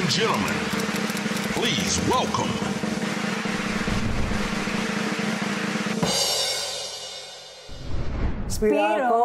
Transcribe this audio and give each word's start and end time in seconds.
and 0.00 0.10
gentlemen, 0.10 0.56
please 1.56 1.94
welcome. 2.10 2.52
Σπυράκο. 8.46 9.24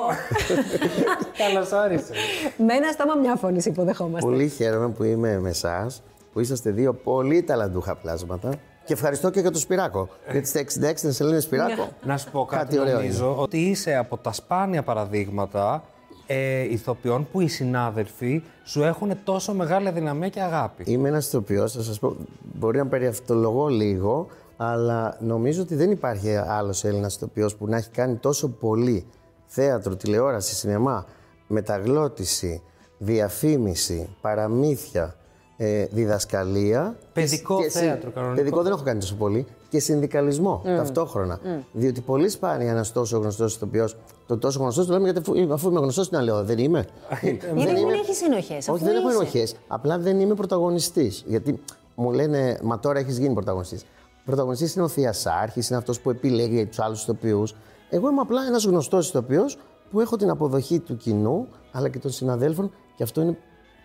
Καλώς 1.44 1.72
όρισες. 1.72 2.10
Με 2.58 2.74
ένα 2.74 2.92
στόμα 2.92 3.16
μια 3.16 3.36
φωνή 3.36 3.62
σε 3.62 3.70
υποδεχόμαστε. 3.70 4.30
Πολύ 4.30 4.48
χαίρομαι 4.48 4.90
που 4.90 5.04
είμαι 5.04 5.40
με 5.40 5.50
εσάς, 5.50 6.02
που 6.34 6.40
είσαστε 6.40 6.72
δύο 6.72 6.94
πολύ 6.94 7.44
ταλαντούχα 7.44 7.96
πλάσματα. 7.96 8.50
Και 8.86 8.94
ευχαριστώ 8.94 9.30
και 9.30 9.40
για 9.40 9.52
το 9.52 9.60
Σπυράκο. 9.60 10.10
Γιατί 10.32 10.48
στα 10.48 10.60
66 10.60 10.94
δεν 11.02 11.14
σε 11.14 11.24
λένε 11.24 11.40
Σπυράκο. 11.40 11.90
Να 12.04 12.18
σου 12.18 12.32
πω 12.32 12.46
κάτι, 12.46 12.64
Κάτι 12.64 12.80
ωραίο 12.80 12.94
νομίζω 12.94 13.36
ότι 13.38 13.58
είσαι 13.58 13.96
από 13.96 14.18
τα 14.18 14.32
σπάνια 14.32 14.84
παραδείγματα 14.84 15.84
ε, 16.32 16.62
ηθοποιών 16.62 17.28
που 17.32 17.42
οι 17.42 17.48
συνάδελφοι 17.48 18.44
σου 18.64 18.84
έχουν 18.84 19.12
τόσο 19.24 19.54
μεγάλη 19.54 19.92
δυναμία 19.92 20.30
και 20.30 20.42
αγάπη. 20.42 20.84
Είμαι 20.88 21.08
ένας 21.08 21.28
ηθοποιός, 21.28 21.74
θα 21.74 21.82
σας 21.82 22.00
πω. 22.00 22.16
Μπορεί 22.54 22.78
να 22.78 22.88
περιαυτολογώ 22.88 23.68
λίγο, 23.68 24.28
αλλά 24.58 25.18
νομίζω 25.20 25.62
ότι 25.62 25.76
δεν 25.76 25.92
υπάρχει 25.92 26.36
άλλος 26.36 26.84
Έλληνας 26.84 27.16
ηθοποιός 27.16 27.56
που 27.56 27.68
να 27.68 27.78
έχει 27.78 27.90
κάνει 27.90 28.16
τόσο 28.16 28.48
πολύ 28.50 29.06
θέατρο, 29.46 29.96
τηλεόραση, 29.96 30.56
σινεμά, 30.56 31.06
μεταγλώτηση, 31.48 32.62
διαφήμιση, 32.98 34.10
παραμύθια, 34.22 35.16
ε, 35.58 35.86
διδασκαλία. 35.86 36.98
Παιδικό 37.14 37.58
και- 37.58 37.64
και 37.64 37.70
συ- 37.70 37.80
θέατρο, 37.80 38.12
κανονικό. 38.12 38.36
Παιδικό 38.42 38.62
δεν 38.64 38.72
έχω 38.72 38.84
κάνει 38.84 39.00
τόσο 39.00 39.16
πολύ. 39.16 39.46
Και 39.70 39.80
συνδικαλισμό 39.80 40.62
ταυτόχρονα. 40.64 41.40
Διότι 41.72 42.02
πολύ 42.02 42.30
σπάνια 42.30 42.72
ένας 42.72 42.92
τόσο 42.92 43.18
γνωστός 43.18 43.56
ηθοποιός. 43.56 43.96
Το 44.28 44.38
τόσο 44.38 44.60
γνωστός 44.60 44.86
το 44.86 44.94
λέμε 44.94 45.04
γιατί 45.04 45.20
αφού, 45.20 45.54
αφού 45.54 45.70
είμαι 45.70 45.80
γνωστός, 45.80 46.10
τι 46.10 46.16
να 46.16 46.22
λέω, 46.22 46.44
δεν 46.44 46.58
είμαι. 46.58 46.86
Γιατί 47.22 47.46
δεν 47.56 47.90
έχεις 47.90 48.18
συνοχέ. 48.18 48.58
Όχι, 48.72 48.84
δεν 48.84 48.96
έχω 48.96 49.10
ενοχές. 49.10 49.56
Απλά 49.68 49.98
δεν 49.98 50.20
είμαι 50.20 50.34
πρωταγωνιστής. 50.34 51.24
Γιατί 51.28 51.60
μου 51.96 52.12
λένε, 52.12 52.60
Μα 52.64 52.80
τώρα 52.80 53.00
έχεις 53.00 53.18
γίνει 53.18 53.34
πρωταγωνιστής. 53.34 53.86
Πρωταγωνιστής 54.26 54.76
είναι 54.76 54.84
ο 54.84 54.88
Θειασάρχης, 54.88 55.70
είναι 55.70 55.78
αυτός 55.78 56.00
που 56.00 56.10
επιλέγει 56.10 56.66
τους 56.66 56.80
άλλους 56.80 57.02
ηθοποιούς. 57.02 57.56
Εγώ 57.90 58.10
είμαι 58.10 58.22
απλά 58.22 58.42
ένας 58.48 58.66
γνωστός 58.66 59.08
ηθοποιός 59.10 59.58
που 59.92 60.00
έχω 60.00 60.16
την 60.16 60.30
αποδοχή 60.30 60.80
του 60.80 60.98
κοινού 60.98 61.48
αλλά 61.72 61.90
και 61.90 62.00
των 62.00 62.12
συναδέλφων 62.12 62.72
και 62.96 63.04
αυτό 63.04 63.22
είναι 63.22 63.38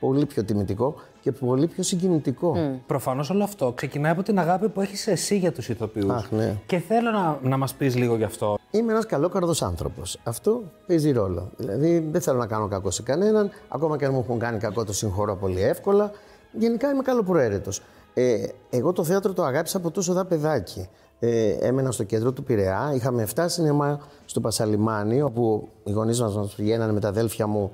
πολύ 0.04 0.26
πιο 0.26 0.44
τιμητικό 0.44 0.94
και 1.20 1.32
πολύ 1.32 1.66
πιο 1.66 1.82
συγκινητικό. 1.82 2.56
Προφανώς 2.86 3.30
όλο 3.30 3.44
αυτό 3.44 3.72
ξεκινάει 3.74 4.12
από 4.12 4.22
την 4.22 4.38
αγάπη 4.38 4.68
που 4.68 4.80
έχεις 4.80 5.06
εσύ 5.06 5.38
για 5.38 5.52
τους 5.52 5.68
ηθοποιούς. 5.68 6.10
Αχ, 6.10 6.30
ναι. 6.30 6.56
Και 6.66 6.78
θέλω 6.78 7.10
να, 7.10 7.38
να 7.42 7.56
μας 7.56 7.74
πεις 7.74 7.96
λίγο 7.96 8.16
γι' 8.16 8.24
αυτό. 8.24 8.58
Είμαι 8.70 8.92
ένας 8.92 9.06
καλόκαρδος 9.06 9.62
άνθρωπος. 9.62 10.18
Αυτό 10.24 10.62
παίζει 10.86 11.10
ρόλο. 11.10 11.50
Δηλαδή 11.56 12.08
δεν 12.10 12.20
θέλω 12.20 12.38
να 12.38 12.46
κάνω 12.46 12.68
κακό 12.68 12.90
σε 12.90 13.02
κανέναν. 13.02 13.50
Ακόμα 13.68 13.96
και 13.96 14.04
αν 14.04 14.12
μου 14.12 14.24
έχουν 14.26 14.38
κάνει 14.38 14.58
κακό, 14.58 14.84
το 14.84 14.92
συγχωρώ 14.92 15.36
πολύ 15.36 15.62
εύκολα. 15.62 16.10
Γενικά 16.52 16.90
είμαι 16.90 17.02
καλοπροαίρετος. 17.02 17.82
Ε, 18.14 18.44
εγώ 18.70 18.92
το 18.92 19.04
θέατρο 19.04 19.32
το 19.32 19.42
αγάπησα 19.42 19.76
από 19.76 19.90
τόσο 19.90 20.12
δα 20.12 20.24
παιδάκι. 20.24 20.88
Ε, 21.18 21.50
έμενα 21.50 21.90
στο 21.90 22.04
κέντρο 22.04 22.32
του 22.32 22.42
Πειραιά. 22.42 22.92
Είχαμε 22.94 23.26
7 23.34 23.44
σινεμά 23.46 24.00
στο 24.24 24.40
Πασαλιμάνι, 24.40 25.22
όπου 25.22 25.68
οι 25.84 25.90
γονείς 25.90 26.20
μας 26.20 26.36
μας 26.36 26.54
πηγαίνανε 26.54 26.92
με 26.92 27.00
τα 27.00 27.08
αδέλφια 27.08 27.46
μου 27.46 27.72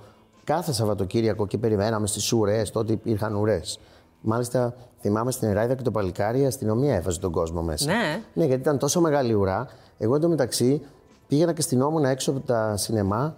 κάθε 0.55 0.73
Σαββατοκύριακο 0.73 1.47
και 1.47 1.59
περιμέναμε 1.59 2.07
στις 2.07 2.33
ουρές. 2.33 2.71
Τότε 2.71 2.93
υπήρχαν 2.93 3.35
ουρές. 3.35 3.79
Μάλιστα, 4.21 4.75
θυμάμαι 5.01 5.31
στην 5.31 5.49
Εράιδα 5.49 5.75
και 5.75 5.83
το 5.83 5.91
Παλικάρι 5.91 6.41
η 6.41 6.47
αστυνομία 6.47 6.95
έβαζε 6.95 7.21
τον 7.21 7.33
κόσμο 7.33 7.63
μέσα. 7.63 7.87
Ναι. 7.93 8.23
Ναι, 8.33 8.45
γιατί 8.45 8.61
ήταν 8.61 8.79
τόσο 8.79 9.01
μεγάλη 9.01 9.33
ουρά. 9.33 9.69
Εγώ 9.99 10.15
εντωμεταξύ 10.15 10.83
πήγαινα 11.27 11.53
και 11.53 11.63
στυνόμουν 11.63 12.05
έξω 12.05 12.31
από 12.31 12.41
τα 12.41 12.77
σινεμά 12.77 13.35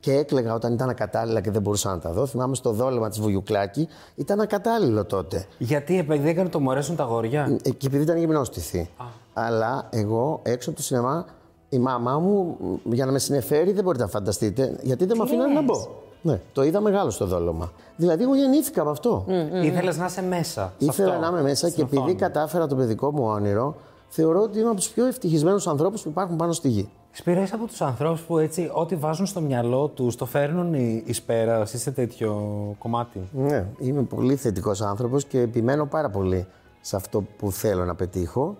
και 0.00 0.12
έκλεγα 0.12 0.54
όταν 0.54 0.72
ήταν 0.72 0.88
ακατάλληλα 0.88 1.40
και 1.40 1.50
δεν 1.50 1.62
μπορούσα 1.62 1.90
να 1.90 1.98
τα 1.98 2.12
δω. 2.12 2.26
Θυμάμαι 2.26 2.54
στο 2.54 2.70
δόλεμα 2.72 3.08
της 3.08 3.20
Βουγιουκλάκη. 3.20 3.88
Ήταν 4.14 4.40
ακατάλληλο 4.40 5.04
τότε. 5.04 5.46
Γιατί 5.58 5.98
επειδή 5.98 6.28
έκανε 6.28 6.48
το 6.48 6.60
μωρέσουν 6.60 6.96
τα 6.96 7.04
γόρια; 7.04 7.58
Ε, 7.62 7.70
Και 7.70 7.86
επειδή 7.86 8.02
ήταν 8.02 8.16
γυμνόστιθη. 8.16 8.90
Αλλά 9.32 9.88
εγώ 9.90 10.40
έξω 10.42 10.70
από 10.70 10.78
το 10.78 10.84
σινεμά, 10.84 11.26
η 11.68 11.78
μαμά 11.78 12.18
μου 12.18 12.56
μ, 12.84 12.92
για 12.92 13.06
να 13.06 13.12
με 13.12 13.18
συνεφέρει 13.18 13.72
δεν 13.72 13.84
μπορείτε 13.84 14.02
να 14.02 14.10
φανταστείτε, 14.10 14.78
γιατί 14.82 15.04
δεν 15.04 15.16
με 15.16 15.22
αφήνανε 15.22 15.54
να 15.54 15.62
μπω. 15.62 16.02
Ναι, 16.24 16.40
το 16.52 16.62
είδα 16.62 16.80
μεγάλο 16.80 17.10
στο 17.10 17.26
δόλωμα. 17.26 17.72
Δηλαδή, 17.96 18.22
εγώ 18.22 18.34
γεννήθηκα 18.34 18.84
με 18.84 18.90
αυτό. 18.90 19.24
Ήθελες 19.62 19.96
να 19.96 20.04
είσαι 20.04 20.22
μέσα. 20.22 20.72
σε 20.78 20.84
Ήθελα 20.86 21.08
αυτό, 21.08 21.20
να 21.20 21.26
είμαι 21.28 21.42
μέσα 21.42 21.68
στην 21.68 21.74
και 21.74 21.82
επειδή 21.82 21.96
οθόνη. 21.96 22.14
κατάφερα 22.14 22.66
το 22.66 22.76
παιδικό 22.76 23.12
μου 23.12 23.24
όνειρο, 23.24 23.74
θεωρώ 24.08 24.40
ότι 24.40 24.58
είμαι 24.58 24.68
από 24.68 24.76
τους 24.76 24.88
πιο 24.88 25.06
ευτυχισμένους 25.06 25.66
ανθρώπους 25.66 26.02
που 26.02 26.08
υπάρχουν 26.08 26.36
πάνω 26.36 26.52
στη 26.52 26.68
γη. 26.68 26.90
Σπύρα, 27.10 27.42
είσαι 27.42 27.54
από 27.54 27.66
τους 27.66 27.80
ανθρώπους 27.80 28.20
που 28.20 28.38
έτσι, 28.38 28.70
ό,τι 28.72 28.96
βάζουν 28.96 29.26
στο 29.26 29.40
μυαλό 29.40 29.88
τους, 29.88 30.16
το 30.16 30.26
φέρνουν 30.26 30.74
εις 31.04 31.22
πέρας. 31.22 31.72
Είσαι 31.72 31.90
τέτοιο 31.90 32.34
κομμάτι. 32.78 33.28
Ναι, 33.32 33.66
είμαι 33.78 34.02
πολύ 34.02 34.36
θετικός 34.36 34.80
άνθρωπος 34.80 35.24
και 35.24 35.40
επιμένω 35.40 35.86
πάρα 35.86 36.10
πολύ 36.10 36.46
σε 36.80 36.96
αυτό 36.96 37.24
που 37.38 37.50
θέλω 37.50 37.84
να 37.84 37.94
πετύχω. 37.94 38.56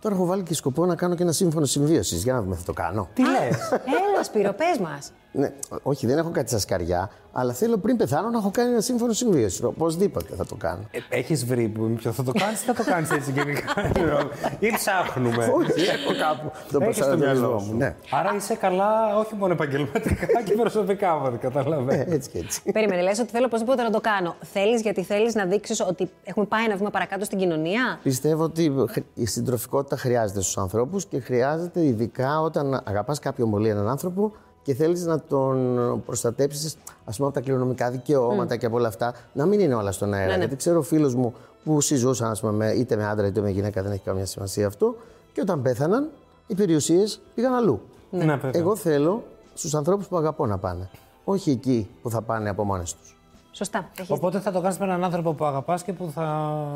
Τώρα 0.00 0.14
έχω 0.14 0.26
βάλει 0.26 0.42
και 0.42 0.54
σκοπό 0.54 0.86
να 0.86 0.94
κάνω 0.94 1.14
και 1.14 1.22
ένα 1.22 1.32
σύμφωνο 1.32 1.64
συμβίωσης. 1.64 2.22
Για 2.22 2.32
να 2.32 2.42
δούμε, 2.42 2.54
θα 2.54 2.62
το 2.64 2.72
κάνω. 2.72 3.08
Τι 3.14 3.22
λες; 3.22 3.58
Έλα, 3.70 4.24
Σπύρο, 4.24 4.52
πες 4.52 4.78
μας. 4.78 5.12
Ναι, 5.36 5.52
όχι, 5.82 6.06
δεν 6.06 6.18
έχω 6.18 6.30
κάτι 6.30 6.48
στα 6.48 6.58
σκαριά, 6.58 7.10
αλλά 7.32 7.52
θέλω 7.52 7.76
πριν 7.76 7.96
πεθάνω 7.96 8.30
να 8.30 8.38
έχω 8.38 8.50
κάνει 8.50 8.70
ένα 8.70 8.80
σύμφωνο 8.80 9.12
συμβίωσης. 9.12 9.62
Οπωσδήποτε 9.62 10.34
θα 10.34 10.46
το 10.46 10.54
κάνω. 10.54 10.82
Έχεις 11.08 11.44
βρει 11.44 11.68
που 11.68 11.84
είναι 11.84 11.94
ποιο 11.96 12.12
θα 12.12 12.22
το 12.22 12.32
κάνεις 12.32 12.62
ή 12.62 12.64
θα 12.64 12.74
το 12.74 12.84
κάνεις 12.84 13.10
έτσι 13.10 13.30
γενικά; 13.32 13.72
ή 14.66 14.70
ψάχνουμε; 14.74 15.52
όχι, 15.54 15.82
έχω 15.82 16.12
κάπου 16.20 16.50
το 16.70 16.78
Έχεις 16.82 16.96
στο 16.96 17.04
προσανατολισμό 17.04 17.46
μυαλό 17.46 17.52
μου. 17.60 17.60
σου. 17.66 17.76
Ναι. 17.76 17.94
Άρα 18.10 18.34
είσαι 18.36 18.54
καλά, 18.54 19.18
όχι 19.18 19.34
μόνο 19.34 19.52
επαγγελματικά 19.52 20.26
και 20.46 20.52
προσωπικά, 20.52 21.12
από 21.12 21.26
ό,τι 21.26 21.38
καταλαβαίνω. 21.38 22.00
Ε, 22.10 22.14
έτσι 22.14 22.30
και 22.30 22.38
έτσι. 22.38 22.62
Περίμενε, 22.72 23.02
λες 23.02 23.18
ότι 23.18 23.30
θέλω 23.30 23.46
οπωσδήποτε 23.46 23.82
να 23.82 23.90
το 23.90 24.00
κάνω. 24.00 24.34
Θέλεις 24.52 24.80
γιατί 24.80 25.02
θέλεις 25.02 25.34
να 25.34 25.44
δείξεις 25.44 25.80
ότι 25.80 26.10
έχουμε 26.24 26.46
πάει 26.46 26.64
ένα 26.64 26.76
βήμα 26.76 26.90
παρακάτω 26.90 27.24
στην 27.24 27.38
κοινωνία; 27.38 27.98
Πιστεύω 28.02 28.44
ότι 28.44 28.72
η 29.14 29.26
συντροφικότητα 29.26 29.96
χρειάζεται 29.96 30.40
στους 30.40 30.58
ανθρώπους 30.58 31.04
και 31.06 31.20
χρειάζεται 31.20 31.84
ειδικά 31.84 32.40
όταν 32.40 32.82
αγαπάς 32.84 33.18
κάποιον 33.18 33.50
πολύ 33.50 33.68
έναν 33.68 33.88
άνθρωπο 33.88 34.32
και 34.64 34.74
θέλεις 34.74 35.04
να 35.04 35.20
τον 35.20 36.02
προστατέψεις 36.06 36.76
ας 37.04 37.16
πούμε 37.16 37.28
από 37.28 37.36
τα 37.38 37.44
κληρονομικά 37.44 37.90
δικαιώματα 37.90 38.56
και 38.56 38.66
από 38.66 38.76
όλα 38.76 38.88
αυτά, 38.88 39.14
να 39.32 39.46
μην 39.46 39.60
είναι 39.60 39.74
όλα 39.74 39.92
στον 39.92 40.14
αέρα. 40.14 40.26
Ναι, 40.26 40.32
ναι. 40.32 40.38
Γιατί 40.38 40.56
ξέρω 40.56 40.82
φίλους 40.82 41.14
μου 41.14 41.34
που 41.64 41.80
συζούσαν 41.80 42.30
ας 42.30 42.40
πούμε, 42.40 42.52
με- 42.52 42.72
είτε 42.72 42.96
με 42.96 43.06
άντρα 43.06 43.26
είτε 43.26 43.40
με 43.40 43.50
γυναίκα, 43.50 43.82
δεν 43.82 43.92
έχει 43.92 44.02
καμία 44.04 44.26
σημασία 44.26 44.66
αυτό 44.66 44.96
και 45.32 45.40
όταν 45.40 45.62
πέθαναν 45.62 46.08
οι 46.46 46.54
περιουσίες 46.54 47.20
πήγαν 47.34 47.54
αλλού. 47.54 47.80
Ναι, 48.10 48.24
βέβαια. 48.24 48.50
Εγώ 48.54 48.76
θέλω 48.76 49.22
στους 49.54 49.74
ανθρώπους 49.74 50.06
που 50.06 50.16
αγαπώ 50.16 50.46
να 50.46 50.58
πάνε, 50.58 50.90
όχι 51.24 51.50
εκεί 51.50 51.88
που 52.02 52.10
θα 52.10 52.20
πάνε 52.22 52.48
από 52.50 52.64
μόνες 52.64 52.94
τους. 52.94 53.16
Σωστά. 53.52 53.90
Έχεις... 53.98 54.10
Οπότε 54.10 54.40
θα 54.40 54.52
το 54.52 54.60
κάνεις 54.60 54.78
με 54.78 54.84
έναν 54.84 55.04
άνθρωπο 55.04 55.32
που 55.32 55.44
αγαπάς 55.44 55.82
και 55.82 55.92
που 55.92 56.10
θα. 56.14 56.22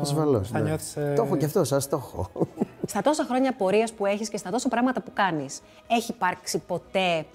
Ασφαλώς. 0.01 0.49
Θα 0.49 0.59
ναι. 0.59 0.67
νιώθεις, 0.67 0.95
ε, 0.95 1.13
Το 1.15 1.23
έχω 1.23 1.35
και 1.35 1.45
αυτό, 1.45 1.63
σας 1.63 1.89
το 1.89 1.95
έχω. 1.95 2.29
Στα 2.85 3.01
τόσα 3.01 3.23
χρόνια 3.25 3.55
πορείας 3.55 3.91
που 3.91 4.05
έχεις 4.05 4.29
και 4.29 4.37
στα 4.37 4.49
τόσα 4.49 4.67
πράγματα 4.69 5.01
που 5.01 5.11
κάνεις, 5.13 5.59
έχει 5.87 6.11
υπάρξει 6.11 6.57
ποτέ 6.67 7.25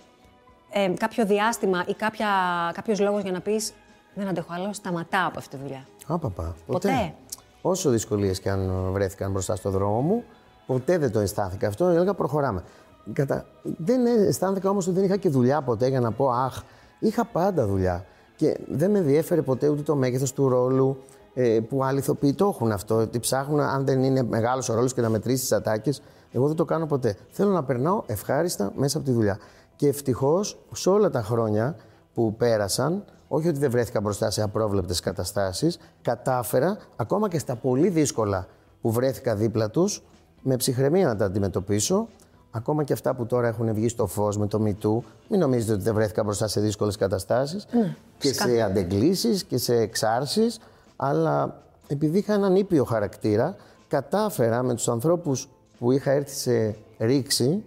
ε, 0.76 0.88
κάποιο 0.98 1.26
διάστημα 1.26 1.84
ή 1.86 1.94
κάποια, 1.94 2.28
κάποιος 2.74 3.00
λόγος 3.00 3.22
για 3.22 3.32
να 3.32 3.40
πεις 3.40 3.72
δεν 4.14 4.28
αντέχω 4.28 4.52
άλλο, 4.52 4.72
σταματάω 4.72 5.28
από 5.28 5.38
αυτή 5.38 5.56
τη 5.56 5.62
δουλειά. 5.62 5.86
Άπαπα. 6.06 6.54
Ποτέ. 6.66 7.14
Όσο 7.62 7.90
δυσκολίες 7.90 8.40
και 8.40 8.50
αν 8.50 8.90
βρέθηκαν 8.92 9.30
μπροστά 9.30 9.56
στο 9.56 9.70
δρόμο 9.70 10.00
μου, 10.00 10.24
ποτέ 10.66 10.98
δεν 10.98 11.12
το 11.12 11.18
αισθάνθηκα 11.18 11.68
αυτό. 11.68 11.86
Έλεγα 11.86 12.14
προχωράμε. 12.14 12.62
Κατα... 13.12 13.46
Δεν 13.62 14.06
αισθάνθηκα 14.06 14.70
όμως 14.70 14.86
ότι 14.86 14.96
δεν 14.96 15.04
είχα 15.04 15.16
και 15.16 15.28
δουλειά 15.28 15.62
ποτέ 15.62 15.88
για 15.88 16.00
να 16.00 16.12
πω 16.12 16.28
Αχ, 16.30 16.62
είχα 16.98 17.24
πάντα 17.24 17.66
δουλειά. 17.66 18.04
Και 18.36 18.58
δεν 18.68 18.90
με 18.90 19.00
διέφερε 19.00 19.42
ποτέ 19.42 19.68
ούτε 19.68 19.82
το 19.82 19.96
μέγεθος 19.96 20.32
του 20.32 20.48
ρόλου 20.48 21.02
ε, 21.34 21.60
που 21.68 21.84
άλλοι 21.84 21.98
ηθοποιοί 21.98 22.34
το 22.34 22.46
έχουν 22.46 22.72
αυτό. 22.72 22.94
Ότι 22.94 23.20
ψάχνουν, 23.20 23.60
αν 23.60 23.84
δεν 23.84 24.02
είναι 24.02 24.22
μεγάλος 24.22 24.68
ο 24.68 24.74
ρόλος 24.74 24.94
και 24.94 25.00
να 25.00 25.08
μετρήσεις 25.08 25.40
τις 25.40 25.52
ατάκες. 25.52 26.02
Εγώ 26.32 26.46
δεν 26.46 26.56
το 26.56 26.64
κάνω 26.64 26.86
ποτέ. 26.86 27.16
Θέλω 27.30 27.50
να 27.50 27.64
περνάω 27.64 28.02
ευχάριστα 28.06 28.72
μέσα 28.76 28.96
από 28.96 29.06
τη 29.06 29.12
δουλειά. 29.12 29.38
Και 29.76 29.88
ευτυχώς 29.88 30.58
σε 30.72 30.90
όλα 30.90 31.10
τα 31.10 31.22
χρόνια 31.22 31.76
που 32.14 32.34
πέρασαν, 32.36 33.04
όχι 33.28 33.48
ότι 33.48 33.58
δεν 33.58 33.70
βρέθηκα 33.70 34.00
μπροστά 34.00 34.30
σε 34.30 34.42
απρόβλεπτες 34.42 35.00
καταστάσεις, 35.00 35.78
κατάφερα 36.02 36.76
ακόμα 36.96 37.28
και 37.28 37.38
στα 37.38 37.56
πολύ 37.56 37.88
δύσκολα 37.88 38.46
που 38.80 38.92
βρέθηκα 38.92 39.34
δίπλα 39.34 39.70
τους, 39.70 40.02
με 40.42 40.56
ψυχραιμία 40.56 41.06
να 41.06 41.16
τα 41.16 41.24
αντιμετωπίσω, 41.24 42.08
ακόμα 42.50 42.84
και 42.84 42.92
αυτά 42.92 43.14
που 43.14 43.26
τώρα 43.26 43.48
έχουν 43.48 43.74
βγει 43.74 43.88
στο 43.88 44.06
φως 44.06 44.38
με 44.38 44.46
το 44.46 44.62
MeToo, 44.64 44.98
μην 45.28 45.40
νομίζετε 45.40 45.72
ότι 45.72 45.82
δεν 45.82 45.94
βρέθηκα 45.94 46.24
μπροστά 46.24 46.46
σε 46.46 46.60
δύσκολες 46.60 46.96
καταστάσεις. 46.96 47.66
Και 48.18 48.32
σε 48.32 48.60
αντεγκλήσεις 48.60 49.44
και 49.44 49.56
σε 49.58 49.76
εξάρσεις, 49.76 50.58
αλλά 50.96 51.62
επειδή 51.86 52.18
είχα 52.18 52.32
έναν 52.32 52.56
ήπιο 52.56 52.84
χαρακτήρα, 52.84 53.56
κατάφερα 53.88 54.62
με 54.62 54.74
τους 54.74 54.88
ανθρώπους 54.88 55.48
που 55.78 55.92
είχα 55.92 56.10
έρθει 56.10 56.34
σε 56.34 56.76
ρήξη 56.98 57.64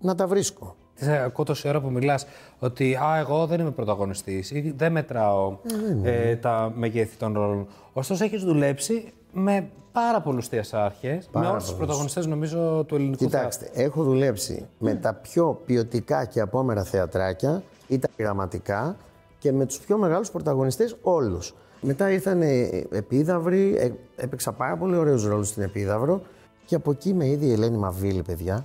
να 0.00 0.14
τα 0.14 0.26
βρίσκω. 0.26 0.76
Σε 0.98 1.16
ακούω 1.16 1.44
τόση 1.44 1.68
ώρα 1.68 1.80
που 1.80 1.90
μιλάς 1.90 2.26
ότι 2.58 2.94
α, 2.94 3.16
εγώ 3.18 3.46
δεν 3.46 3.60
είμαι 3.60 3.70
πρωταγωνιστής 3.70 4.50
ή 4.50 4.74
δεν 4.76 4.92
μετράω 4.92 5.56
ε, 6.02 6.36
τα 6.36 6.72
μεγέθη 6.76 7.16
των 7.16 7.32
ρόλων. 7.34 7.66
Ωστόσο, 7.92 8.24
έχεις 8.24 8.42
δουλέψει 8.44 9.12
με 9.32 9.68
πάρα 9.92 10.20
πολλούς 10.20 10.48
θεασάρχες, 10.48 11.24
με 11.24 11.30
Πάρα 11.32 11.48
όλους 11.50 11.62
τους 11.62 11.72
πολλούς. 11.72 11.84
πρωταγωνιστές 11.86 12.26
νομίζω 12.26 12.84
του 12.88 12.94
ελληνικού 12.94 13.24
Κοιτάξτε, 13.24 13.70
έχω 13.74 14.02
δουλέψει 14.02 14.66
με 14.78 14.94
τα 14.94 15.14
πιο 15.14 15.60
ποιοτικά 15.66 16.24
και 16.24 16.40
απόμερα 16.40 16.84
θεατράκια 16.84 17.62
ή 17.88 17.98
τα 17.98 18.08
πειραματικά 18.16 18.96
και 19.38 19.52
με 19.52 19.66
τους 19.66 19.78
πιο 19.78 19.98
μεγάλους 19.98 20.30
πρωταγωνιστές 20.30 20.96
όλους. 21.02 21.54
Μετά 21.80 22.10
ήρθαν 22.10 22.42
ε, 22.42 22.68
επίδαυροι, 22.90 23.76
ε, 23.76 23.90
έπαιξα 24.16 24.52
πάρα 24.52 24.76
πολύ 24.76 24.96
ωραίους 24.96 25.24
ρόλους 25.26 25.48
στην 25.48 25.62
επίδαυρο 25.62 26.20
και 26.66 26.74
από 26.74 26.90
εκεί 26.90 27.14
με 27.14 27.26
είδε 27.26 27.44
η 27.46 27.52
Ελένη 27.52 27.76
Μαβίλη, 27.76 28.22
παιδιά, 28.22 28.64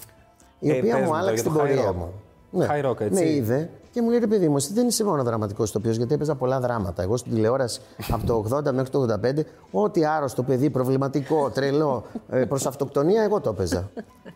η 0.63 0.69
Ε, 0.69 0.77
οποία 0.77 0.93
πες 0.95 1.01
μου 1.01 1.07
μου 1.07 1.11
το 1.11 1.17
άλλαξε 1.17 1.33
για 1.33 1.43
την 1.43 1.51
το 1.53 1.59
high 1.59 1.67
πορεία 1.67 1.89
rock. 1.91 1.95
μου. 1.95 2.11
High 2.69 2.89
rock, 2.91 2.99
έτσι. 3.01 3.23
Με 3.23 3.29
είδε 3.29 3.69
και 3.91 4.01
μου 4.01 4.09
λέει: 4.09 4.19
«Ρε 4.19 4.27
παιδί 4.27 4.49
μου, 4.49 4.57
εσύ 4.57 4.73
δεν 4.73 4.87
είσαι 4.87 5.03
μόνο 5.03 5.23
δραματικός 5.23 5.69
ηθοποιό, 5.69 5.91
γιατί 5.91 6.13
έπαιζα 6.13 6.35
πολλά 6.35 6.59
δράματα. 6.59 7.01
Εγώ 7.01 7.17
στην 7.17 7.33
τηλεόραση 7.33 7.81
από 8.11 8.25
το 8.25 8.57
80 8.67 8.71
μέχρι 8.73 8.89
το 8.89 9.05
85, 9.23 9.39
ό,τι 9.71 10.05
άρρωστο 10.05 10.43
παιδί, 10.43 10.69
προβληματικό, 10.69 11.49
τρελό, 11.49 12.03
προς 12.47 12.65
αυτοκτονία, 12.65 13.23
εγώ 13.23 13.39
το 13.41 13.49
έπαιζα. 13.49 13.89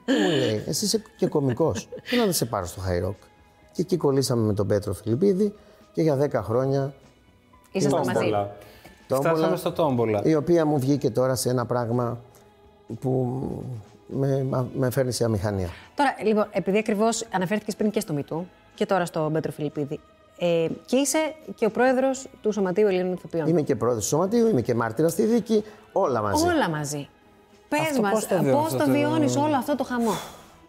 και 0.05 0.11
μου 0.23 0.29
λέει: 0.29 0.63
Εσύ 0.67 0.85
είσαι 0.85 1.01
και 1.17 1.27
κωμικός. 1.27 1.89
Τι 2.09 2.17
να 2.17 2.23
δεν 2.23 2.33
σε 2.33 2.45
πάρω 2.45 2.65
στο 2.65 2.81
high 2.89 3.07
rock. 3.09 3.15
Και 3.71 3.81
εκεί 3.81 3.97
κολλήσαμε 3.97 4.45
με 4.45 4.53
τον 4.53 4.67
Πέτρο 4.67 4.93
Φιλιππίδη 4.93 5.53
και 5.93 6.01
για 6.01 6.17
10 6.17 6.31
χρόνια 6.43 6.93
Ήσασταν 7.71 7.99
μαζί. 8.05 8.13
Τόμπολα. 8.19 8.55
Τόμπολα. 9.07 9.29
Φτάσαμε 9.33 9.55
στο 9.57 9.71
τόμπολα. 9.71 10.21
η 10.23 10.35
οποία 10.35 10.65
μου 10.65 10.79
βγήκε 10.79 11.09
τώρα 11.09 11.35
σε 11.35 11.49
ένα 11.49 11.65
πράγμα 11.65 12.17
που 12.99 13.39
με, 14.07 14.45
με 14.75 14.89
φέρνει 14.89 15.11
σε 15.11 15.23
αμηχανία. 15.23 15.69
Τώρα, 15.95 16.15
λοιπόν, 16.23 16.47
επειδή 16.51 16.77
ακριβώς 16.77 17.25
αναφέρθηκες 17.31 17.75
πριν 17.75 17.91
και 17.91 17.99
στο 17.99 18.13
MeToo 18.13 18.45
και 18.75 18.85
τώρα 18.85 19.05
στο 19.05 19.29
Πέτρο 19.29 19.51
Φιλιππίδη. 19.51 19.99
Ε, 20.39 20.67
και 20.85 20.95
είσαι 20.95 21.17
και 21.55 21.65
ο 21.65 21.71
πρόεδρος 21.71 22.27
του 22.41 22.51
Σωματείου 22.51 22.87
Ελλήνων 22.87 23.13
Ηθοποιών. 23.13 23.47
Είμαι 23.47 23.61
και 23.61 23.75
πρόεδρος 23.75 24.03
του 24.03 24.09
σωματείου, 24.09 24.47
είμαι 24.47 24.61
και 24.61 24.75
μάρτυρας 24.75 25.11
στη 25.11 25.23
δίκη, 25.25 25.63
όλα 25.91 26.21
μαζί. 26.21 26.45
Όλα 26.47 26.69
μαζί. 26.69 27.07
Πες 27.69 27.79
Αυτό 27.79 28.01
μας, 28.01 28.11
πώς 28.11 28.27
το 28.27 28.35
βιώνεις 28.37 28.51
πώς 28.53 28.65
αυτό 28.65 28.77
το 28.77 28.83
το- 28.85 28.91
βιώνεις 28.91 29.35
όλο 29.35 29.55
αυτό 29.55 29.75
το 29.75 29.83
χαμό; 29.83 30.11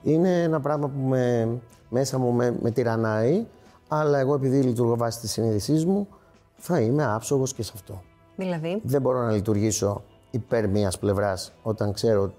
Είναι 0.02 0.42
ένα 0.42 0.60
πράγμα 0.60 0.88
που 0.88 1.00
με, 1.08 1.48
μέσα 1.88 2.18
μου 2.18 2.32
με, 2.32 2.56
με 2.62 2.70
τυραννάει, 2.70 3.46
αλλά 3.88 4.18
εγώ 4.18 4.34
επειδή 4.34 4.60
λειτουργώ 4.60 4.96
βάσει 4.96 5.20
της 5.20 5.30
συνείδησής 5.32 5.84
μου, 5.84 6.08
θα 6.56 6.80
είμαι 6.80 7.04
άψογος 7.14 7.54
και 7.54 7.62
σε 7.62 7.72
αυτό. 7.74 8.02
Δηλαδή, 8.36 8.80
Δεν 8.84 9.00
μπορώ 9.00 9.22
να 9.22 9.30
λειτουργήσω 9.32 10.02
υπέρ 10.30 10.68
μιας 10.68 10.98
πλευράς 10.98 11.52
όταν 11.62 11.92
ξέρω 11.92 12.32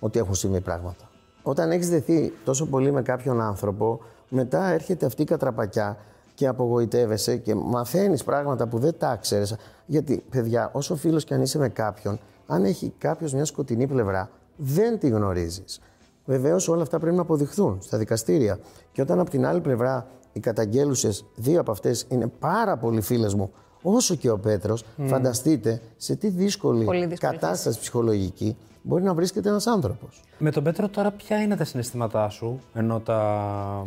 ότι 0.00 0.18
έχουν 0.18 0.34
συμβεί 0.34 0.60
πράγματα. 0.60 1.10
Όταν 1.42 1.70
έχεις 1.70 1.88
δεθεί 1.88 2.32
τόσο 2.44 2.66
πολύ 2.66 2.92
με 2.92 3.02
κάποιον 3.02 3.40
άνθρωπο, 3.40 4.00
μετά 4.28 4.68
έρχεται 4.68 5.06
αυτή 5.06 5.22
η 5.22 5.24
κατραπακιά 5.24 5.96
και 6.34 6.46
απογοητεύεσαι 6.46 7.36
και 7.36 7.54
μαθαίνεις 7.54 8.24
πράγματα 8.24 8.66
που 8.66 8.78
δεν 8.78 8.94
τα 8.98 9.16
ξέρεις. 9.20 9.54
Γιατί, 9.86 10.24
παιδιά, 10.30 10.70
όσο 10.72 10.96
φίλος 10.96 11.24
κι 11.24 11.34
αν 11.34 11.42
είσαι 11.42 11.58
με 11.58 11.68
κάποιον, 11.68 12.18
αν 12.46 12.64
έχει 12.64 12.92
κάποιος 12.98 13.32
μια 13.32 13.44
σκοτεινή 13.44 13.86
πλευρά, 13.86 14.30
δεν 14.56 14.98
τη 14.98 15.08
γνωρίζεις. 15.08 15.80
Βεβαίως 16.24 16.68
όλα 16.68 16.82
αυτά 16.82 16.98
πρέπει 16.98 17.16
να 17.16 17.22
αποδειχθούν 17.22 17.78
στα 17.80 17.98
δικαστήρια. 17.98 18.58
Και 18.92 19.02
όταν 19.02 19.20
από 19.20 19.30
την 19.30 19.46
άλλη 19.46 19.60
πλευρά 19.60 20.06
οι 20.32 20.40
καταγγέλουσες, 20.40 21.24
δύο 21.34 21.60
από 21.60 21.70
αυτές 21.70 22.06
είναι 22.08 22.26
πάρα 22.26 22.76
πολύ 22.76 23.00
φίλες 23.00 23.34
μου, 23.34 23.50
όσο 23.82 24.14
και 24.14 24.30
ο 24.30 24.38
Πέτρος, 24.38 24.84
φανταστείτε 25.06 25.80
σε 25.96 26.14
τι 26.14 26.28
δύσκολη, 26.28 26.84
Πολύ 26.84 27.06
δύσκολη 27.06 27.32
κατάσταση 27.32 27.78
ψυχολογική 27.80 28.56
μπορεί 28.88 29.02
να 29.02 29.14
βρίσκεται 29.14 29.48
ένας 29.48 29.66
άνθρωπος. 29.66 30.22
Με 30.38 30.50
τον 30.50 30.62
Πέτρο 30.64 30.88
τώρα 30.88 31.10
ποια 31.10 31.42
είναι 31.42 31.56
τα 31.56 31.64
συναισθήματά 31.64 32.28
σου, 32.28 32.60
ενώ 32.74 33.00
τα... 33.00 33.86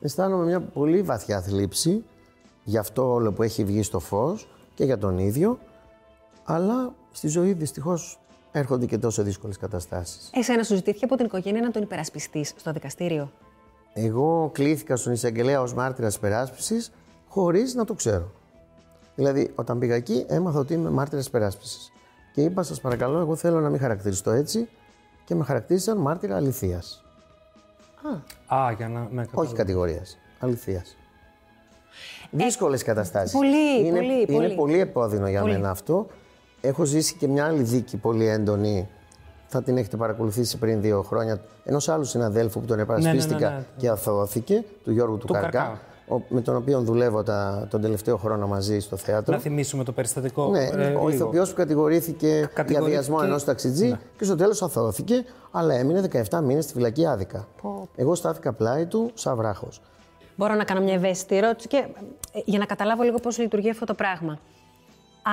Αισθάνομαι 0.00 0.44
μια 0.44 0.60
πολύ 0.60 1.02
βαθιά 1.02 1.40
θλίψη 1.40 2.04
για 2.64 2.80
αυτό 2.80 3.12
όλο 3.12 3.32
που 3.32 3.42
έχει 3.42 3.64
βγει 3.64 3.82
στο 3.82 3.98
φως 3.98 4.48
και 4.74 4.84
για 4.84 4.98
τον 4.98 5.18
ίδιο, 5.18 5.58
αλλά 6.44 6.94
στη 7.12 7.28
ζωή 7.28 7.52
δυστυχώς 7.52 8.20
έρχονται 8.52 8.86
και 8.86 8.98
τόσο 8.98 9.22
δύσκολες 9.22 9.56
καταστάσεις. 9.56 10.30
εσένα 10.34 10.62
σου 10.62 10.74
ζητήθηκε 10.74 11.04
από 11.04 11.16
την 11.16 11.24
οικογένεια 11.24 11.60
να 11.60 11.70
τον 11.70 11.82
υπερασπιστείς 11.82 12.54
στο 12.56 12.72
δικαστήριο; 12.72 13.30
Εγώ 13.92 14.50
κλήθηκα 14.52 14.96
στον 14.96 15.12
εισαγγελέα 15.12 15.60
ως 15.60 15.74
μάρτυρας 15.74 16.16
υπεράσπισης 16.16 16.92
χωρίς 17.28 17.74
να 17.74 17.84
το 17.84 17.94
ξέρω. 17.94 18.30
Δηλαδή, 19.14 19.52
όταν 19.54 19.78
πήγα 19.78 19.94
εκεί, 19.94 20.24
έμαθα 20.28 20.58
ότι 20.58 20.74
είμαι 20.74 20.90
μάρτυρας 20.90 21.26
υπεράσπισης. 21.26 21.93
Και 22.34 22.42
είπα, 22.42 22.62
σας 22.62 22.80
παρακαλώ, 22.80 23.18
εγώ 23.18 23.36
θέλω 23.36 23.60
να 23.60 23.68
μην 23.68 23.80
χαρακτηριστώ 23.80 24.30
έτσι 24.30 24.68
και 25.24 25.34
με 25.34 25.44
χαρακτήρισαν 25.44 25.98
μάρτυρα 25.98 26.36
αληθείας. 26.36 27.04
Α, 28.46 28.72
για 28.76 28.88
να... 28.88 29.00
Ναι, 29.00 29.06
κατάλαβα. 29.06 29.40
Όχι 29.42 29.54
κατηγορίας, 29.54 30.18
αληθείας. 30.38 30.96
Δύσκολες 32.30 32.82
καταστάσεις. 32.82 33.32
πολύ, 33.32 33.86
είναι, 33.86 33.98
πολύ, 33.98 34.12
είναι 34.12 34.26
πολύ. 34.26 34.54
πολύ 34.54 34.80
επώδυνο 34.80 35.28
για 35.28 35.40
Πολύ. 35.40 35.52
μένα 35.52 35.70
αυτό. 35.70 36.06
Έχω 36.60 36.84
ζήσει 36.84 37.14
και 37.14 37.28
μια 37.28 37.46
άλλη 37.46 37.62
δίκη 37.62 37.96
πολύ 37.96 38.26
έντονη. 38.26 38.88
Θα 39.46 39.62
την 39.62 39.76
έχετε 39.76 39.96
παρακολουθήσει 39.96 40.58
πριν 40.58 40.80
δύο 40.80 41.02
χρόνια. 41.02 41.40
Ενός 41.64 41.88
άλλου 41.88 42.04
συναδέλφου 42.04 42.60
που 42.60 42.66
τον 42.66 42.78
επαρασπίστηκα 42.78 43.50
ναι, 43.50 43.56
ναι. 43.56 43.64
και 43.76 43.88
αθωώθηκε, 43.88 44.64
του 44.84 44.92
Γιώργου 44.92 45.18
του, 45.18 45.26
Του 45.26 45.32
Καρκά, 45.32 45.50
Καρκά. 45.50 45.80
Ο- 46.08 46.20
με 46.28 46.40
τον 46.40 46.56
οποίο 46.56 46.80
δουλεύω 46.80 47.22
τα, 47.22 47.66
τον 47.70 47.80
τελευταίο 47.80 48.16
χρόνο 48.16 48.46
μαζί 48.46 48.78
στο 48.80 48.96
θέατρο. 48.96 49.34
Να 49.34 49.40
θυμίσουμε 49.40 49.84
το 49.84 49.92
περιστατικό. 49.92 50.48
Ναι, 50.50 50.64
ε, 50.64 50.68
ο 50.68 50.88
λίγο. 50.88 51.08
ηθοποιός 51.08 51.48
που 51.50 51.54
κατηγορήθηκε 51.56 52.26
για 52.28 52.46
Κατηγορήθηκε- 52.54 52.96
βιασμό 53.00 53.18
ενός 53.22 53.44
ταξιτζή 53.44 53.88
Ναι. 53.88 53.98
και 54.18 54.24
στο 54.24 54.36
τέλος 54.36 54.62
αθώθηκε, 54.62 55.24
αλλά 55.50 55.74
έμεινε 55.74 56.00
17 56.00 56.40
μήνες 56.42 56.64
στη 56.64 56.72
φυλακή 56.72 57.06
άδικα. 57.06 57.48
Εγώ 57.96 58.14
στάθηκα 58.14 58.52
πλάι 58.52 58.86
του 58.86 59.10
σαν 59.14 59.36
βράχος. 59.36 59.80
Μπορώ 60.36 60.54
να 60.54 60.64
κάνω 60.64 60.80
μια 60.80 60.94
ευαίσθητη 60.94 61.36
ερώτηση 61.36 61.68
και 61.68 61.76
ε, 62.32 62.40
για 62.44 62.58
να 62.58 62.64
καταλάβω 62.64 63.02
λίγο 63.02 63.18
πώς 63.18 63.38
λειτουργεί 63.38 63.70
αυτό 63.70 63.84
το 63.84 63.94
πράγμα. 63.94 64.38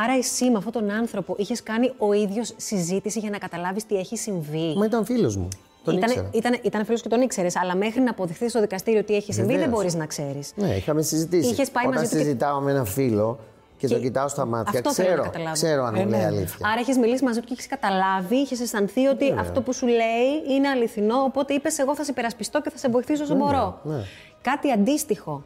Άρα, 0.04 0.14
εσύ 0.14 0.50
με 0.50 0.58
αυτόν 0.58 0.72
τον 0.72 0.90
άνθρωπο 0.92 1.36
είχες 1.38 1.64
κάνει 1.64 1.92
ο 1.98 2.14
ίδιος 2.14 2.54
συζήτηση 2.58 3.20
για 3.20 3.30
να 3.30 3.38
καταλάβεις 3.38 3.86
τι 3.86 3.96
έχει 3.98 4.18
συμβεί; 4.18 4.74
Μα 4.78 4.86
ήταν 4.86 5.06
φίλος 5.06 5.36
μου. 5.38 5.48
Τον 5.84 5.98
ήταν, 5.98 6.10
ήξερα. 6.10 6.30
ήταν, 6.34 6.60
ήταν 6.62 6.86
φίλος 6.86 7.02
και 7.02 7.10
τον 7.10 7.22
ήξερες, 7.22 7.56
αλλά 7.56 7.76
μέχρι 7.76 8.02
να 8.02 8.10
αποδειχθείς 8.10 8.52
στο 8.52 8.60
δικαστήριο 8.62 9.04
τι 9.04 9.16
έχεις 9.16 9.36
συμβεί, 9.36 9.50
δεν 9.52 9.60
Βεβαίως. 9.60 9.78
μπορείς 9.78 9.96
να 9.96 10.06
ξέρεις. 10.06 10.52
Ναι, 10.56 10.76
είχαμε 10.76 11.02
συζητήσει. 11.02 11.50
Είχες 11.52 11.70
πάει 11.72 11.86
Όταν 11.86 11.98
μαζί 12.00 12.10
του 12.12 12.16
και- 12.18 12.24
συζητάω 12.24 12.60
με 12.60 12.72
ένα 12.72 12.84
φίλο 12.84 13.40
και, 13.78 13.88
Και 13.88 13.94
τον 13.94 14.02
κοιτάω 14.04 14.28
στα 14.28 14.46
μάτια, 14.46 14.80
αυτό 14.80 14.94
θέλω 14.94 15.08
να 15.08 15.14
ξέρω, 15.16 15.30
καταλάβω. 15.32 15.54
ξέρω 15.54 15.84
αν 15.84 15.96
Ε, 15.96 16.04
μου 16.04 16.10
λέει 16.10 16.20
ναι. 16.20 16.26
αλήθεια. 16.26 16.68
Άρα, 16.72 16.80
έχεις 16.80 16.98
μιλήσει 16.98 17.24
μαζί 17.24 17.40
του 17.40 17.46
και 17.46 17.54
έχεις 17.54 17.68
καταλάβει, 17.68 18.36
είχες 18.36 18.60
αισθανθεί 18.60 19.06
ότι 19.08 19.32
αυτό 19.40 19.62
που 19.62 19.74
σου 19.74 19.88
λέει 19.88 20.56
είναι 20.56 20.68
αληθινό. 20.68 21.16
Οπότε 21.24 21.54
είπες: 21.54 21.78
Εγώ 21.80 21.96
θα 21.96 22.04
σε 22.04 22.12
υπερασπιστώ 22.12 22.62
και 22.62 22.70
θα 22.70 22.78
σε 22.78 22.90
βοηθήσω 22.90 23.24
όσο 23.24 23.36
μπορώ. 23.36 23.80
ναι. 23.84 24.04
Κάτι 24.42 24.72
αντίστοιχο 24.72 25.44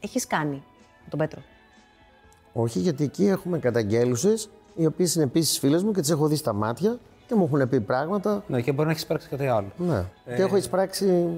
έχεις 0.00 0.26
κάνει 0.26 0.62
με 1.02 1.06
τον 1.10 1.18
Πέτρο; 1.18 1.40
Όχι, 2.52 2.78
γιατί 2.78 3.04
εκεί 3.04 3.26
έχουμε 3.26 3.58
καταγγέλουσες, 3.58 4.48
οι 4.76 4.86
οποίες 4.86 5.14
είναι 5.14 5.24
επίσης 5.24 5.58
φίλες 5.58 5.82
μου 5.82 5.92
και 5.92 6.00
τις 6.00 6.10
έχω 6.10 6.26
δει 6.26 6.36
στα 6.36 6.52
μάτια 6.52 6.98
και 7.32 7.38
μου 7.38 7.48
έχουν 7.52 7.68
πει 7.68 7.80
πράγματα. 7.80 8.42
Ναι, 8.46 8.60
και 8.60 8.72
μπορεί 8.72 8.86
να 8.86 8.90
έχεις 8.92 9.02
υπάρξει 9.02 9.28
κάτι 9.28 9.46
άλλο. 9.46 9.66
Ναι. 9.76 10.04
Ε. 10.24 10.34
Και 10.36 10.42
έχω 10.42 10.56
εισπράξει 10.56 11.28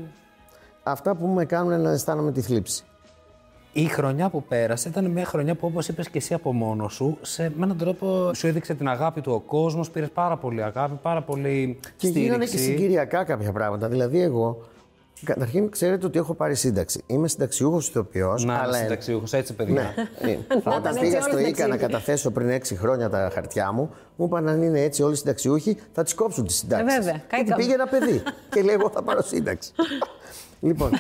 αυτά 0.82 1.14
που 1.14 1.26
με 1.26 1.44
κάνουν 1.44 1.80
να 1.80 1.90
αισθάνομαι 1.90 2.32
τη 2.32 2.40
θλίψη. 2.40 2.84
Η 3.72 3.84
χρονιά 3.84 4.28
που 4.28 4.42
πέρασε 4.42 4.88
ήταν 4.88 5.10
μια 5.10 5.24
χρονιά 5.24 5.54
που, 5.54 5.66
όπως 5.66 5.88
είπες 5.88 6.08
και 6.08 6.18
εσύ 6.18 6.34
από 6.34 6.52
μόνος 6.52 6.94
σου, 6.94 7.18
σε, 7.22 7.42
με 7.42 7.64
έναν 7.64 7.76
τρόπο 7.76 8.30
σου 8.34 8.46
έδειξε 8.46 8.74
την 8.74 8.88
αγάπη 8.88 9.20
του 9.20 9.32
ο 9.32 9.40
κόσμος. 9.40 9.90
Πήρες 9.90 10.10
πάρα 10.10 10.36
πολύ 10.36 10.62
αγάπη, 10.62 10.98
πάρα 11.02 11.22
πολύ 11.22 11.78
Και 11.80 11.88
στήριξη. 11.96 12.20
γίνανε 12.22 12.44
και 12.44 12.56
συγκυριακά 12.56 13.24
κάποια 13.24 13.52
πράγματα. 13.52 13.88
Δηλαδή, 13.88 14.20
εγώ. 14.20 14.62
Καταρχήν, 15.24 15.70
ξέρετε 15.70 16.06
ότι 16.06 16.18
έχω 16.18 16.34
πάρει 16.34 16.54
σύνταξη. 16.54 17.02
Είμαι 17.06 17.28
συνταξιούχος 17.28 17.88
ηθοποιός. 17.88 18.44
Να, 18.44 18.54
αλλά... 18.54 18.76
συνταξιούχος, 18.78 19.32
έτσι, 19.32 19.54
παιδιά. 19.54 19.94
Ναι. 20.22 20.30
Ε, 20.30 20.38
Όταν 20.64 20.78
ήταν 20.78 20.94
πήγα 21.00 21.16
έτσι 21.16 21.28
στο 21.28 21.36
όλοι 21.36 21.48
ΙΚΑ 21.48 21.66
να 21.66 21.74
συνταξιούχοι. 21.74 21.78
καταθέσω 21.78 22.30
πριν 22.30 22.48
6 22.50 22.76
χρόνια 22.76 23.08
τα 23.10 23.30
χαρτιά 23.34 23.72
μου, 23.72 23.90
μου 24.16 24.26
είπαν 24.26 24.48
αν 24.48 24.62
είναι 24.62 24.80
έτσι 24.80 25.02
όλοι 25.02 25.12
οι 25.12 25.16
συνταξιούχοι, 25.16 25.78
θα 25.92 26.02
τις 26.02 26.14
κόψουν 26.14 26.46
τις 26.46 26.56
συντάξεις. 26.56 26.96
Ε, 26.96 26.98
βέβαια. 26.98 27.12
Γιατί 27.12 27.26
Καήκαμε. 27.28 27.62
πήγε 27.62 27.74
ένα 27.74 27.86
παιδί 27.86 28.22
και 28.50 28.62
λέει: 28.62 28.74
Εγώ 28.74 28.90
θα 28.90 29.02
πάρω 29.02 29.22
σύνταξη. 29.22 29.72
λοιπόν, 30.60 30.90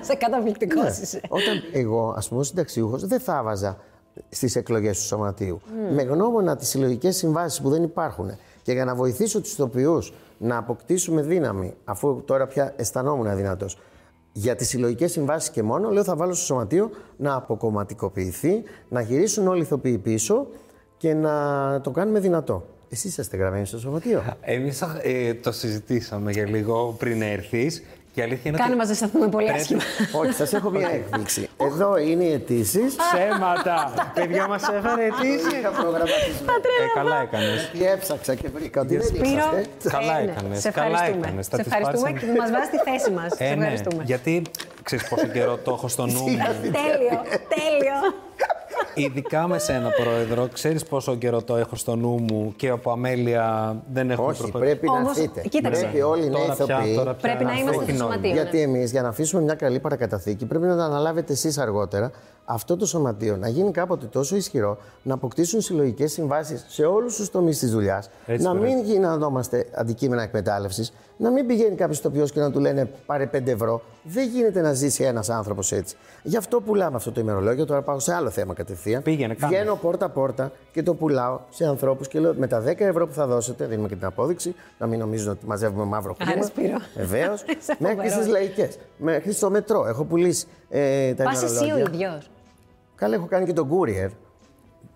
σε 0.00 0.14
καταπληκτικός 0.14 0.84
ναι, 0.84 1.02
είσαι. 1.02 1.20
όταν 1.28 1.62
εγώ, 1.72 2.14
ας 2.16 2.28
πούμε, 2.28 2.40
ως 2.40 2.46
συνταξιούχος, 2.46 3.06
δεν 3.06 3.20
θα 3.20 3.42
βάζα 3.42 3.76
στις 4.28 4.56
εκλογές 4.56 4.98
του 4.98 5.04
Σωματείου. 5.04 5.60
Με 5.94 6.02
γνώμονα 6.02 6.56
τις 6.56 6.68
συλλογικές 6.68 7.16
συμβάσεις 7.16 7.60
που 7.60 7.68
δεν 7.70 7.82
υπάρχουν 7.82 8.30
και 8.62 8.72
για 8.72 8.84
να 8.84 8.94
βοηθήσω 8.94 9.40
τους 9.40 9.52
ηθοποιούς 9.52 10.12
να 10.42 10.56
αποκτήσουμε 10.56 11.22
δύναμη, 11.22 11.74
αφού 11.84 12.22
τώρα 12.24 12.46
πια 12.46 12.72
αισθανόμουν 12.76 13.26
αδυνατός, 13.26 13.78
για 14.32 14.56
τις 14.56 14.68
συλλογικές 14.68 15.12
συμβάσεις 15.12 15.50
και 15.50 15.62
μόνο, 15.62 15.90
λέω 15.90 16.04
θα 16.04 16.16
βάλω 16.16 16.34
στο 16.34 16.44
Σωματείο 16.44 16.90
να 17.16 17.34
αποκομματικοποιηθεί, 17.34 18.62
να 18.88 19.00
γυρίσουν 19.00 19.46
όλοι 19.46 19.58
οι 19.58 19.62
ηθοποιοί 19.62 19.98
πίσω 19.98 20.46
και 20.96 21.14
να 21.14 21.80
το 21.80 21.90
κάνουμε 21.90 22.20
δυνατό. 22.20 22.66
Εσείς 22.88 23.10
είσαστε 23.10 23.36
γραμμένοι 23.36 23.66
στο 23.66 23.78
Σωματείο. 23.78 24.22
Εμείς 24.40 24.82
ε, 25.02 25.34
το 25.34 25.52
συζητήσαμε 25.52 26.30
για 26.30 26.48
λίγο 26.48 26.94
πριν 26.98 27.22
έρθεις. 27.22 27.82
Και 28.14 28.20
η 28.20 28.22
αλήθεια 28.22 28.42
είναι 28.50 28.56
Κάνε 28.58 28.68
ότι. 28.70 28.78
μας 28.78 28.86
να 28.86 28.92
αισθανθούμε 28.92 29.28
πολύ 29.28 29.44
Πρέπει- 29.46 29.60
άσχημα. 29.60 29.82
Όχι, 30.20 30.32
σας 30.32 30.52
έχω 30.52 30.70
μια 30.70 30.88
έκπληξη. 30.92 31.48
Εδώ 31.56 31.96
είναι 31.96 32.24
οι 32.24 32.32
αιτήσεις. 32.32 32.94
Ψέματα! 32.96 33.92
Παιδιά 34.14 34.46
μας 34.48 34.62
έφερε 34.62 35.04
αιτήσεις. 35.06 35.52
Είχα 35.58 35.70
προγραμματισμένο. 35.70 36.52
Ε, 36.84 36.86
καλά 36.94 37.20
έκανες. 37.20 37.70
Και 37.78 37.88
έψαξα 37.88 38.34
και 38.34 38.48
βρήκα 38.54 38.80
ότι 38.80 38.96
δεν 38.96 39.06
Σπύρο, 39.06 39.24
είσαστε. 39.26 39.66
Καλά 39.88 40.18
ε, 40.18 40.24
ναι, 40.24 40.30
έκανες, 40.30 40.60
Σε 40.60 40.70
καλά 40.70 40.86
ευχαριστούμε. 40.86 41.26
έκανες. 41.26 41.46
Θα 41.48 41.56
Σε 41.56 41.62
τις 41.62 41.72
ευχαριστούμε 41.72 42.10
πάρεις 42.10 42.20
και 42.26 42.32
που 42.32 42.36
μας 42.40 42.50
βάζεις 42.50 42.66
στη 42.68 42.78
θέση 42.90 43.10
μας. 43.10 43.30
Σε 43.36 43.44
Ε, 43.44 43.48
ναι, 43.48 43.54
ευχαριστούμε. 43.62 44.02
γιατί 44.06 44.42
ξέρεις 44.82 45.08
πόσο 45.08 45.26
καιρό 45.26 45.56
το 45.64 45.70
έχω 45.76 45.88
στο 45.88 46.06
νου 46.06 46.12
μου. 46.20 46.36
Τέλειο, 46.80 47.18
τέλειο. 47.56 47.96
Ειδικά 48.94 49.48
με 49.48 49.58
σένα, 49.58 49.88
πρόεδρο, 50.02 50.48
ξέρεις 50.52 50.84
πόσο 50.84 51.16
καιρό 51.16 51.42
το 51.42 51.56
έχω 51.56 51.76
στο 51.76 51.96
νου 51.96 52.08
μου 52.20 52.52
και 52.56 52.68
από 52.68 52.90
αμέλεια 52.90 53.76
δεν 53.92 54.10
έχω 54.10 54.24
Όχι, 54.26 54.50
πρέπει 54.50 54.86
να 54.86 54.92
Όμως, 54.92 55.16
έρθετε. 55.18 55.48
κοίταξε. 55.48 55.80
Πρέπει 55.82 56.02
όλοι 56.02 56.26
οι 56.26 56.28
νέοι 56.30 56.42
Τώρα 56.42 56.54
πια, 56.54 56.64
ηθοποιοί. 56.76 56.94
τώρα 56.96 57.14
πια 57.14 57.28
Πρέπει 57.30 57.44
να 57.44 57.50
αυτό 57.50 57.62
είμαστε 57.62 57.82
έχει 57.82 57.92
στο 57.96 58.04
νόημα. 58.04 58.14
σωματείο. 58.14 58.32
Γιατί 58.42 58.60
εμείς 58.60 58.90
για 58.90 59.02
να 59.02 59.08
αφήσουμε 59.08 59.42
μια 59.42 59.54
καλή 59.54 59.78
παρακαταθήκη 59.80 60.46
πρέπει 60.46 60.64
να 60.66 60.76
το 60.76 60.82
αναλάβετε 60.82 61.32
εσείς 61.32 61.58
αργότερα 61.58 62.10
αυτό 62.44 62.76
το 62.76 62.86
σωματείο 62.86 63.36
να 63.36 63.48
γίνει 63.48 63.70
κάποτε 63.70 64.06
τόσο 64.06 64.36
ισχυρό, 64.36 64.78
να 65.02 65.14
αποκτήσουν 65.14 65.60
συλλογικές 65.60 66.12
συμβάσεις 66.12 66.64
σε 66.68 66.84
όλους 66.84 67.16
τους 67.16 67.30
τομείς 67.30 67.58
της 67.58 67.70
δουλειάς, 67.70 68.10
Έτσι, 68.26 68.44
να 68.44 68.50
ωραία. 68.50 68.62
μην 68.62 68.84
γινόμαστε 68.84 69.66
αντικείμενα 69.74 70.22
εκμετάλλευσης, 70.22 70.92
να 71.16 71.30
μην 71.30 71.46
πηγαίνει 71.46 71.74
κάποιος 71.74 71.98
ηθοποιός 71.98 72.32
και 72.32 72.40
να 72.40 72.50
του 72.50 72.60
λένε 72.60 72.90
πάρε 73.06 73.26
5 73.26 73.50
ευρώ. 73.50 73.82
Δεν 74.02 74.28
γίνεται 74.28 74.60
να 74.60 74.72
ζήσει 74.72 75.04
ένας 75.04 75.28
άνθρωπος 75.30 75.72
έτσι. 75.72 75.96
Γι' 76.22 76.36
αυτό 76.36 76.60
πουλάμε 76.60 76.96
αυτό 76.96 77.12
το 77.12 77.20
ημερολόγιο. 77.20 77.64
Τώρα 77.66 77.82
πάω 77.82 77.98
σε 77.98 78.14
άλλο 78.14 78.30
θέμα 78.30 78.54
κατευθείαν. 78.54 78.80
Πήγαινε, 79.02 79.34
κάνε. 79.34 79.54
Βγαίνω 79.56 79.76
πόρτα-πόρτα 79.76 80.52
και 80.72 80.82
το 80.82 80.94
πουλάω 80.94 81.40
σε 81.50 81.64
ανθρώπους 81.66 82.08
και 82.08 82.20
λέω 82.20 82.34
με 82.36 82.46
τα 82.46 82.62
10 82.66 82.74
ευρώ 82.80 83.06
που 83.06 83.12
θα 83.12 83.26
δώσετε, 83.26 83.66
δίνουμε 83.66 83.88
και 83.88 83.94
την 83.94 84.06
απόδειξη, 84.06 84.54
να 84.78 84.86
μην 84.86 84.98
νομίζουν 84.98 85.30
ότι 85.30 85.46
μαζεύουμε 85.46 85.84
μαύρο 85.84 86.14
χρήμα. 86.20 86.32
Άρα, 86.32 86.42
Σπύρο. 86.42 86.76
Βεβαίως. 86.96 87.42
Είσαι 87.60 87.76
μέχρι 87.78 87.96
φοβερός. 87.96 88.12
στις 88.12 88.26
λαϊκές. 88.26 88.78
Μέχρι 88.96 89.32
στο 89.32 89.50
μετρό. 89.50 89.86
Έχω 89.86 90.04
πουλήσει 90.04 90.46
ε, 90.68 91.14
τα 91.14 91.24
Πας 91.24 91.42
εσύ 91.42 91.62
ο 91.62 91.64
ημερολόγια. 91.64 92.06
ίδιο. 92.06 92.22
Καλά, 92.94 93.14
έχω 93.14 93.26
κάνει 93.26 93.46
και 93.46 93.52
τον 93.52 93.68
courier. 93.70 94.10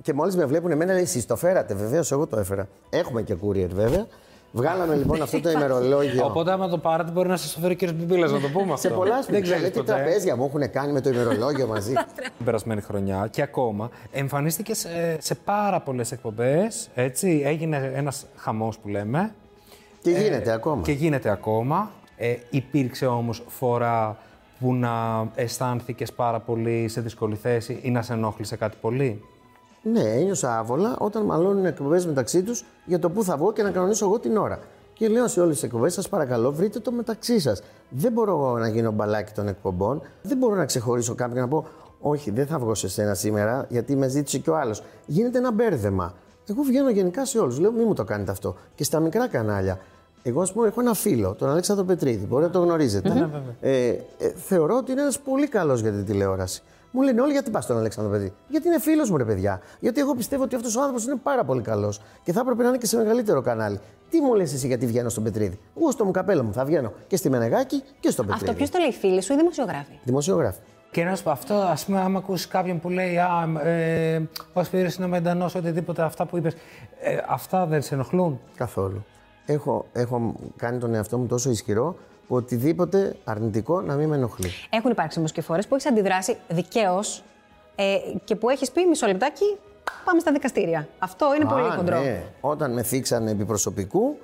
Και 0.02 0.12
μόλις 0.12 0.36
με 0.36 0.44
βλέπουν 0.44 0.70
εμένα, 0.70 0.92
λέει: 0.92 1.02
Εσεί 1.02 1.26
το 1.26 1.36
φέρατε. 1.36 1.74
Βεβαίως, 1.74 2.12
εγώ 2.12 2.26
το 2.26 2.38
έφερα. 2.38 2.68
Έχουμε 2.90 3.22
και 3.22 3.34
courier, 3.42 3.68
βέβαια. 3.74 4.06
Βγάλαμε 4.52 4.94
λοιπόν 4.94 5.22
αυτό 5.22 5.40
το 5.40 5.50
ημερολόγιο. 5.56 6.24
Οπότε, 6.26 6.52
άμα 6.52 6.68
το 6.68 6.78
πάρετε, 6.78 7.10
μπορεί 7.10 7.28
να 7.28 7.36
σας 7.36 7.52
το 7.54 7.60
φέρει 7.60 7.72
ο 7.82 7.86
κ. 7.86 7.92
Μπιμπίλας 7.92 8.32
να 8.32 8.40
το 8.40 8.48
πούμε 8.48 8.72
αυτό. 8.72 8.88
σε 8.88 8.94
πολλά 8.94 9.14
Δεν 9.14 9.22
σπίτια. 9.22 9.40
ξέρεις 9.40 9.60
Δηλαδή, 9.62 9.78
τι 9.78 9.78
ποτέ. 9.86 9.92
τραπέζια 9.92 10.36
μου 10.36 10.44
έχουν 10.44 10.70
κάνει 10.70 10.92
με 10.92 11.00
το 11.00 11.10
ημερολόγιο 11.10 11.66
μαζί. 11.66 11.92
την 12.36 12.44
περασμένη 12.44 12.80
χρονιά 12.80 13.28
και 13.30 13.42
ακόμα 13.42 13.90
εμφανίστηκε 14.12 14.74
σε, 14.74 15.16
σε 15.20 15.34
πάρα 15.34 15.80
πολλές 15.80 16.12
εκπομπές. 16.12 16.88
Έτσι, 16.94 17.42
έγινε 17.44 17.92
ένας 17.94 18.26
χαμός 18.36 18.78
που 18.78 18.88
λέμε. 18.88 19.32
και 20.02 20.10
γίνεται 20.10 20.52
ακόμα. 20.52 20.82
Και 20.82 20.92
γίνεται 20.92 21.30
ακόμα. 21.30 21.90
Ε, 22.16 22.34
υπήρξε 22.50 23.06
όμως 23.06 23.42
φορά 23.48 24.18
που 24.60 24.74
να 24.74 25.26
αισθάνθηκες 25.34 26.12
πάρα 26.12 26.40
πολύ 26.40 26.88
σε 26.88 27.00
δύσκολη 27.00 27.34
θέση 27.36 27.78
ή 27.82 27.90
να 27.90 28.02
σε 28.02 28.12
ενόχλησε 28.12 28.56
κάτι 28.56 28.76
πολύ; 28.80 29.22
Ναι, 29.92 30.00
ένιωσα 30.00 30.58
άβολα 30.58 30.96
όταν 30.98 31.22
μαλώνουν 31.24 31.64
εκπομπές 31.64 32.06
μεταξύ 32.06 32.42
τους 32.42 32.64
για 32.84 32.98
το 32.98 33.10
πού 33.10 33.24
θα 33.24 33.36
βγω 33.36 33.52
και 33.52 33.62
να 33.62 33.70
κανονίσω 33.70 34.04
εγώ 34.04 34.18
την 34.18 34.36
ώρα. 34.36 34.58
Και 34.92 35.08
λέω 35.08 35.28
σε 35.28 35.40
όλες 35.40 35.54
τις 35.54 35.62
εκπομπές, 35.62 35.92
σας 35.92 36.08
παρακαλώ, 36.08 36.52
βρείτε 36.52 36.78
το 36.80 36.92
μεταξύ 36.92 37.40
σας. 37.40 37.62
Δεν 37.88 38.12
μπορώ 38.12 38.32
εγώ 38.32 38.58
να 38.58 38.68
γίνω 38.68 38.90
μπαλάκι 38.90 39.32
των 39.32 39.48
εκπομπών, 39.48 40.02
δεν 40.22 40.36
μπορώ 40.36 40.54
να 40.54 40.64
ξεχωρίσω 40.64 41.14
κάποιον 41.14 41.38
να 41.40 41.48
πω, 41.48 41.66
Όχι, 42.00 42.30
δεν 42.30 42.46
θα 42.46 42.58
βγω 42.58 42.74
σε 42.74 42.88
σένα 42.88 43.14
σήμερα, 43.14 43.66
γιατί 43.68 43.96
με 43.96 44.08
ζήτησε 44.08 44.38
και 44.38 44.50
ο 44.50 44.56
άλλος. 44.56 44.82
Γίνεται 45.06 45.38
ένα 45.38 45.52
μπέρδεμα. 45.52 46.14
Εγώ 46.46 46.62
βγαίνω 46.62 46.90
γενικά 46.90 47.24
σε 47.24 47.38
όλους. 47.38 47.58
Λέω, 47.58 47.72
μη 47.72 47.84
μου 47.84 47.94
το 47.94 48.04
κάνετε 48.04 48.30
αυτό. 48.30 48.56
Και 48.74 48.84
στα 48.84 49.00
μικρά 49.00 49.28
κανάλια. 49.28 49.78
Εγώ, 50.22 50.40
ας 50.40 50.52
πούμε, 50.52 50.66
έχω 50.66 50.80
ένα 50.80 50.94
φίλο, 50.94 51.34
τον 51.34 51.48
Αλέξανδρο 51.48 51.84
Πετρίδη, 51.84 52.26
μπορεί 52.26 52.44
να 52.44 52.50
το 52.50 52.58
γνωρίζετε. 52.60 53.30
ε, 53.60 53.86
ε, 53.88 53.98
θεωρώ 54.36 54.76
ότι 54.76 54.92
είναι 54.92 55.00
ένας 55.00 55.18
πολύ 55.18 55.48
καλός 55.48 55.80
για 55.80 55.90
την 55.92 56.04
τηλεόραση. 56.04 56.62
Μου 56.96 57.02
λένε 57.02 57.20
όλοι 57.20 57.32
γιατί 57.32 57.50
πας 57.50 57.64
στον 57.64 57.78
Αλέξανδρο 57.78 58.12
Πετρίδη. 58.12 58.34
Γιατί 58.48 58.66
είναι 58.66 58.80
φίλος 58.80 59.10
μου, 59.10 59.16
ρε 59.16 59.24
παιδιά. 59.24 59.60
Γιατί 59.80 60.00
εγώ 60.00 60.14
πιστεύω 60.14 60.42
ότι 60.42 60.54
αυτός 60.54 60.76
ο 60.76 60.80
άνθρωπος 60.80 61.04
είναι 61.04 61.16
πάρα 61.22 61.44
πολύ 61.44 61.62
καλός 61.62 62.00
και 62.22 62.32
θα 62.32 62.40
έπρεπε 62.40 62.62
να 62.62 62.68
είναι 62.68 62.78
και 62.78 62.86
σε 62.86 62.96
μεγαλύτερο 62.96 63.40
κανάλι. 63.40 63.80
Τι 64.10 64.20
μου 64.20 64.34
λες 64.34 64.52
εσύ 64.52 64.66
γιατί 64.66 64.86
βγαίνω 64.86 65.08
στον 65.08 65.22
Πετρίδη; 65.22 65.58
Εγώ 65.78 65.90
στο 65.90 66.04
μου 66.04 66.10
καπέλο 66.10 66.42
μου 66.42 66.52
θα 66.52 66.64
βγαίνω 66.64 66.92
και 67.06 67.16
στη 67.16 67.30
Μενεγάκη 67.30 67.82
και 68.00 68.10
στον 68.10 68.26
Πετρίδη. 68.26 68.44
Αυτό 68.44 68.56
ποιος 68.56 68.70
το 68.70 68.78
λέει, 68.78 68.92
φίλη 68.92 69.22
σου 69.22 69.32
ή 69.32 69.36
δημοσιογράφη. 69.36 69.92
Δημοσιογράφη. 70.04 70.58
Και 70.90 71.04
να 71.04 71.16
σου 71.16 71.22
πω 71.22 71.30
αυτό, 71.30 71.54
ας 71.54 71.84
πούμε, 71.84 72.00
άμα 72.00 72.18
ακούσει 72.18 72.48
κάποιον 72.48 72.80
που 72.80 72.88
λέει 72.88 73.18
Α, 73.18 73.68
ε, 73.68 74.28
ο 74.52 74.64
Σπύρος 74.64 74.94
είναι 74.94 75.06
μεντανό, 75.06 75.44
οτιδήποτε 75.56 76.02
αυτά 76.02 76.26
που 76.26 76.36
είπες, 76.36 76.54
ε, 77.00 77.18
αυτά 77.28 77.66
δεν 77.66 77.82
σε 77.82 77.94
ενοχλούν; 77.94 78.40
Καθόλου. 78.56 79.04
Έχω, 79.46 79.86
έχω 79.92 80.34
κάνει 80.56 80.78
τον 80.78 80.94
εαυτό 80.94 81.18
μου 81.18 81.26
τόσο 81.26 81.50
ισχυρό 81.50 81.92
που 81.92 82.15
οτιδήποτε 82.28 83.16
αρνητικό 83.24 83.80
να 83.80 83.94
μην 83.94 84.08
με 84.08 84.16
ενοχλεί. 84.16 84.50
Έχουν 84.70 84.90
υπάρξει 84.90 85.18
όμως 85.18 85.32
και 85.32 85.42
φορές 85.42 85.66
που 85.66 85.74
έχεις 85.74 85.86
αντιδράσει 85.86 86.36
δικαίως 86.48 87.22
ε, 87.76 87.96
και 88.24 88.36
που 88.36 88.48
έχεις 88.48 88.70
πει 88.70 88.86
μισό 88.86 89.06
λεπτάκι, 89.06 89.56
πάμε 90.04 90.20
στα 90.20 90.32
δικαστήρια. 90.32 90.88
Αυτό 90.98 91.26
είναι 91.34 91.44
πολύ 91.44 91.66
Α, 91.66 91.70
χοντρό. 91.70 92.00
Ναι. 92.00 92.22
Όταν 92.40 92.72
με 92.72 92.82
θίξανε 92.82 93.30
επί 93.30 93.44
προσωπικού 93.44 94.16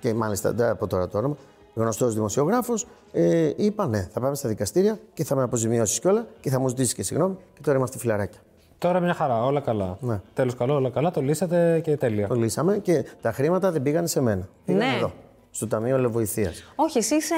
και 0.00 0.14
μάλιστα 0.14 0.52
δεν 0.52 0.68
από 0.68 0.86
τώρα 0.86 1.08
το 1.08 1.18
όνομα, 1.18 1.36
γνωστός 1.74 2.14
δημοσιογράφος, 2.14 2.86
ε, 3.12 3.50
είπα 3.56 3.86
ναι, 3.86 4.08
θα 4.12 4.20
πάμε 4.20 4.34
στα 4.34 4.48
δικαστήρια 4.48 4.98
και 5.14 5.24
θα 5.24 5.34
με 5.34 5.42
αποζημιώσεις 5.42 6.00
κιόλα 6.00 6.26
και 6.40 6.50
θα 6.50 6.58
μου 6.58 6.68
ζητήσεις 6.68 6.94
και 6.94 7.02
συγγνώμη 7.02 7.36
και 7.54 7.60
τώρα 7.62 7.76
είμαστε 7.76 7.98
φιλαράκια. 7.98 8.40
Τώρα 8.78 9.00
μια 9.00 9.14
χαρά, 9.14 9.44
όλα 9.44 9.60
καλά. 9.60 9.96
Ναι. 10.00 10.20
Τέλος 10.34 10.54
καλό, 10.54 10.74
όλα 10.74 10.90
καλά, 10.90 11.10
το 11.10 11.20
λύσατε 11.20 11.80
και 11.84 11.96
τέλεια. 11.96 12.26
Το 12.28 12.34
λύσαμε 12.34 12.78
και 12.78 13.04
τα 13.20 13.32
χρήματα 13.32 13.70
δεν 13.70 13.82
πήγαν 13.82 14.06
σε 14.06 14.20
μένα. 14.20 14.48
Πήγαν 14.64 14.88
Ναι. 14.88 14.96
εδώ, 14.96 15.12
στο 15.50 15.66
Ταμείο 15.66 15.96
Ελευθερία. 15.96 16.52
Όχι, 16.74 16.98
εσύ 16.98 17.14
είσαι. 17.14 17.34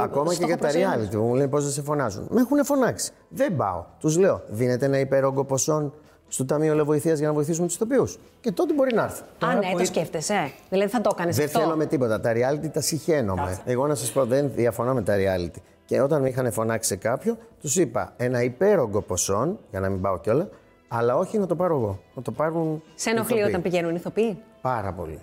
Ακόμα 0.00 0.34
και 0.34 0.44
για 0.44 0.56
τα 0.56 0.68
reality 0.70 1.10
που 1.10 1.22
μου 1.22 1.34
λένε 1.34 1.48
πώς 1.48 1.62
δεν 1.62 1.72
σε 1.72 1.82
φωνάζουν. 1.82 2.26
Με 2.30 2.40
έχουν 2.40 2.64
φωνάξει. 2.64 3.10
Δεν 3.28 3.56
πάω. 3.56 3.84
Τους 4.00 4.16
λέω, 4.18 4.42
δίνετε 4.48 4.84
ένα 4.86 4.98
υπέρογκο 4.98 5.44
ποσόν 5.44 5.92
στο 6.28 6.44
Ταμείο 6.44 6.72
Ελευθερία 6.72 7.14
για 7.14 7.26
να 7.26 7.32
βοηθήσουμε 7.32 7.66
τους 7.66 7.76
itopiού. 7.76 8.08
Και 8.40 8.52
τότε 8.52 8.74
μπορεί 8.74 8.94
να 8.94 9.02
έρθει. 9.02 9.22
Α, 9.44 9.54
ναι, 9.54 9.78
το 9.78 9.84
σκέφτεσαι. 9.84 10.50
Δηλαδή 10.70 10.90
θα 10.90 11.00
το 11.00 11.10
έκανες 11.14 11.36
Δεν 11.36 11.44
αυτό. 11.46 11.58
θέλω 11.58 11.76
με 11.76 11.86
τίποτα. 11.86 12.20
Τα 12.20 12.32
reality 12.32 12.68
τα 12.72 12.80
συχαίνομαι. 12.80 13.58
Εγώ 13.64 13.86
να 13.86 13.94
σας 13.94 14.12
πω, 14.12 14.24
δεν 14.24 14.50
διαφωνώ 14.54 14.94
με 14.94 15.02
τα 15.02 15.14
reality. 15.16 15.60
Και 15.84 16.00
όταν 16.00 16.20
με 16.22 16.28
είχαν 16.28 16.52
φωνάξει 16.52 16.88
σε 16.88 16.96
κάποιο, 16.96 17.36
τους 17.60 17.76
είπα 17.76 18.12
ένα 18.16 18.42
υπέρογκο 18.42 19.00
ποσόν, 19.00 19.58
για 19.70 19.80
να 19.80 19.88
μην 19.88 20.00
πάω 20.00 20.18
κιόλα, 20.18 20.48
αλλά 20.88 21.16
όχι 21.16 21.38
να 21.38 21.46
το 21.46 21.56
πάρω 21.56 21.74
εγώ. 21.76 22.00
Να 22.14 22.22
το 22.22 22.30
πάρουν. 22.30 22.82
Σε 22.94 23.10
ενοχλεί 23.10 23.34
ηθοποιοί. 23.34 23.48
όταν 23.50 23.62
πηγαίνουν 23.62 23.94
ηθοποιοί. 23.94 24.38
Πάρα 24.60 24.92
πολύ. 24.92 25.20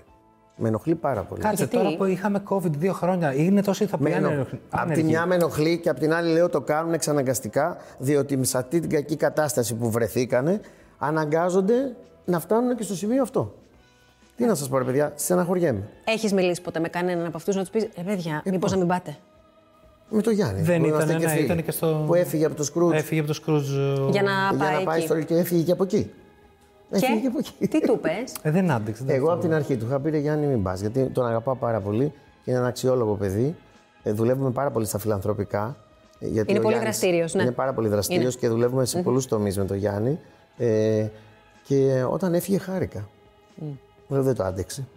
Με 0.56 0.68
ενοχλεί 0.68 0.96
πάρα 0.96 1.22
πολύ. 1.22 1.42
Κάτσε 1.42 1.56
Γιατί; 1.56 1.78
τώρα 1.78 1.96
που 1.96 2.06
είχαμε 2.06 2.44
COVID 2.50 2.72
δύο 2.78 2.94
χρόνια, 2.94 3.34
είναι 3.34 3.62
τόσο 3.62 3.84
ηθοποιοί 3.84 4.08
Με 4.12 4.18
ενο- 4.18 4.30
άνεργοι. 4.30 4.60
Απ' 4.70 4.92
τη 4.92 5.04
μια 5.04 5.26
με 5.26 5.36
ενοχλεί 5.36 5.78
και 5.80 5.90
απ' 5.90 6.00
την 6.00 6.14
άλλη 6.14 6.32
λέω 6.34 6.50
το 6.50 6.62
κάνουν 6.62 6.94
εξαναγκαστικά, 6.94 7.78
διότι 7.98 8.40
σε 8.46 8.58
αυτή 8.58 8.80
την 8.80 8.90
κακή 8.90 9.16
κατάσταση 9.16 9.76
που 9.76 9.92
βρεθήκανε, 9.92 10.62
αναγκάζονται 10.98 11.96
να 12.26 12.40
φτάνουν 12.40 12.76
και 12.76 12.84
στο 12.84 12.96
σημείο 12.96 13.22
αυτό. 13.22 13.54
Τι 14.36 14.46
να 14.46 14.56
σας 14.56 14.70
πω, 14.70 14.78
ρε 14.78 14.84
παιδιά, 14.84 15.12
στεναχωριέμαι. 15.16 15.90
Έχεις 16.06 16.34
μιλήσει 16.34 16.62
ποτέ 16.62 16.80
με 16.80 16.88
κανέναν 16.88 17.26
από 17.26 17.38
αυτούς 17.38 17.56
να 17.56 17.62
τους 17.62 17.70
πεις: 17.70 17.88
Ρε 17.98 18.04
παιδιά, 18.04 18.42
μήπως 18.46 18.72
να 18.72 18.78
μην 18.78 18.88
πάτε; 18.88 19.18
Με 20.10 20.22
το 20.22 20.30
Γιάννη. 20.30 20.62
Δεν 20.62 20.80
που 20.82 20.86
ήταν, 20.88 21.00
είμαστε 21.00 21.18
ναι, 21.18 21.28
φίλοι, 21.34 21.46
ήταν 21.46 21.64
και 21.64 21.72
στο- 21.72 22.04
Που 22.08 22.14
έφυγε 22.16 22.46
από 22.46 22.56
το 22.56 22.64
Σκρούτζ. 22.64 22.98
Έφυγε 22.98 23.20
από 23.20 23.28
το 23.28 23.34
Σκρούτζ. 23.34 23.72
ο- 23.78 24.10
Για 24.12 24.22
να 24.22 24.32
για 24.50 24.58
πάει, 24.66 24.74
να 24.78 24.84
πάει 24.84 24.98
εκεί. 24.98 25.06
στο 25.06 25.22
και 25.22 25.36
έφυγε 25.36 25.64
και 25.64 25.72
από 25.72 25.84
εκεί. 25.84 26.12
Έφυγε 26.96 27.20
και 27.20 27.28
από 27.28 27.38
εκεί. 27.38 27.68
τι 27.68 27.82
του 27.82 28.00
πες; 28.00 28.34
Ε, 28.42 28.52
δεν 28.52 28.72
άντεξε. 28.72 29.04
δεν 29.04 29.16
Εγώ 29.16 29.24
αυτό. 29.26 29.34
από 29.36 29.42
την 29.48 29.54
αρχή 29.54 29.78
του 29.78 29.86
είχα 29.86 30.00
πει 30.00 30.10
ρε 30.10 30.18
Γιάννη 30.18 30.46
μην 30.46 30.64
πας, 30.64 30.80
γιατί 30.82 31.06
τον 31.06 31.26
αγαπάω 31.26 31.56
πάρα 31.56 31.80
πολύ 31.80 32.14
και 32.44 32.50
είναι 32.52 32.60
ένα 32.60 32.68
αξιόλογο 32.68 33.14
παιδί. 33.14 33.56
Ε, 34.04 34.12
δουλεύουμε 34.12 34.52
πάρα 34.52 34.72
πολύ 34.72 34.86
στα 34.86 34.98
φιλανθρωπικά. 34.98 35.78
ε, 36.20 36.28
Γιατί 36.28 36.50
Είναι 36.50 36.60
ο 36.60 36.62
πολύ 36.62 36.74
Γιάννης 36.76 37.00
δραστήριος, 37.00 37.34
ναι. 37.34 37.42
Είναι 37.42 37.52
πάρα 37.52 37.74
πολύ 37.74 37.88
δραστήριος 37.88 38.34
Είναι. 38.34 38.42
και 38.42 38.48
δουλεύουμε 38.48 38.86
σε 38.86 39.02
πολλούς 39.02 39.26
τομείς 39.26 39.58
με 39.58 39.66
τον 39.66 39.78
Γιάννη. 39.78 40.20
Ε, 40.58 41.08
και 41.64 42.06
όταν 42.10 42.34
έφυγε 42.34 42.58
χάρηκα. 42.58 43.08
Λέω 44.08 44.24
δεν 44.24 44.36
το 44.36 44.44
άντεξε. 44.44 44.88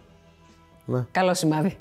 Ναι. 0.85 1.05
Καλό 1.11 1.33
σημάδι. 1.33 1.75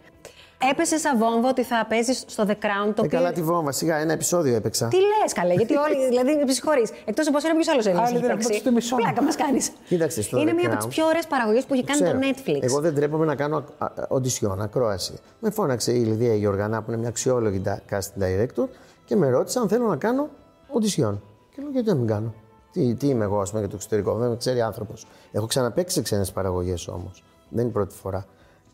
Έπεσε 0.70 0.98
σαν 0.98 1.18
βόμβα 1.18 1.48
ότι 1.48 1.62
θα 1.62 1.86
παίζεις 1.88 2.24
στο 2.26 2.44
The 2.48 2.50
Crown 2.50 2.84
το 2.94 3.02
Ε, 3.02 3.06
οποίο. 3.06 3.08
καλά 3.08 3.32
τη 3.32 3.42
βόμβα, 3.42 3.72
σιγά 3.72 3.96
ένα 3.96 4.12
επεισόδιο 4.12 4.54
έπαιξα. 4.54 4.88
Τι 4.88 4.96
λες, 4.96 5.32
καλέ, 5.32 5.54
γιατί 5.54 5.74
όλοι. 5.76 6.06
Δηλαδή, 6.08 6.42
με 6.46 6.52
συγχωρεί. 6.52 6.86
Εκτός 7.04 7.28
από 7.28 7.36
εσένα, 7.36 7.54
ποιος 7.54 7.68
άλλος 7.68 7.86
Έλληνα 7.86 8.02
Άλλοι 8.02 8.10
έχει 8.16 8.20
δεν 8.20 8.30
έχουν 8.30 8.42
παίξει. 8.42 8.62
παίξει 8.62 8.64
το 8.64 8.72
μισό. 8.72 8.96
Πλάκα 8.96 9.22
μας 9.22 9.36
κάνεις. 9.36 9.72
Κοίταξε, 9.88 10.22
στο 10.22 10.38
Είναι 10.38 10.50
The 10.50 10.54
μία 10.54 10.66
από 10.66 10.76
τις 10.76 10.86
Crown- 10.86 10.90
πιο 10.90 11.06
ωραίες 11.06 11.26
παραγωγές 11.26 11.64
που 11.64 11.74
έχει 11.74 11.84
κάνει 11.84 11.98
το 12.00 12.04
Ξέρω. 12.04 12.18
Netflix. 12.22 12.62
Εγώ 12.62 12.80
δεν 12.80 12.94
τρέπομαι 12.94 13.24
να 13.24 13.34
κάνω 13.34 13.64
οντισιόν, 14.08 14.60
ακρόαση. 14.62 15.14
Με 15.40 15.50
φώναξε 15.50 15.92
η 15.92 15.98
Λιδία 16.04 16.34
Γιοργανά 16.34 16.82
που 16.82 16.90
είναι 16.90 17.00
μια 17.00 17.08
αξιόλογη 17.08 17.62
da- 17.64 17.94
casting 17.94 18.22
director 18.22 18.68
και 19.04 19.16
με 19.16 19.28
ρώτησε 19.30 19.58
αν 19.58 19.68
θέλω 19.68 19.86
να 19.86 19.96
κάνω 19.96 20.28
οντισιόν. 20.68 21.22
Και 21.54 21.62
λέω 21.62 21.70
γιατί 21.70 21.88
να 21.88 21.94
μην 21.94 22.06
κάνω; 22.06 22.34
Τι, 22.72 22.94
τι 22.94 23.06
είμαι 23.06 23.24
εγώ, 23.24 23.40
ας 23.40 23.48
πούμε, 23.48 23.60
για 23.60 23.68
το 23.70 23.76
εξωτερικό, 23.76 24.14
δεν 24.14 24.28
με 24.30 24.36
ξέρει 24.36 24.60
άνθρωπος. 24.60 25.06
Έχω 25.32 25.46
ξαναπέξει 25.46 25.94
σε 25.94 26.02
ξένες 26.02 26.32
παραγωγές 26.32 26.88
όμως. 26.88 27.22
Δεν 27.48 27.60
είναι 27.60 27.68
η 27.68 27.72
πρώτη 27.72 27.94
φορά. 27.94 28.24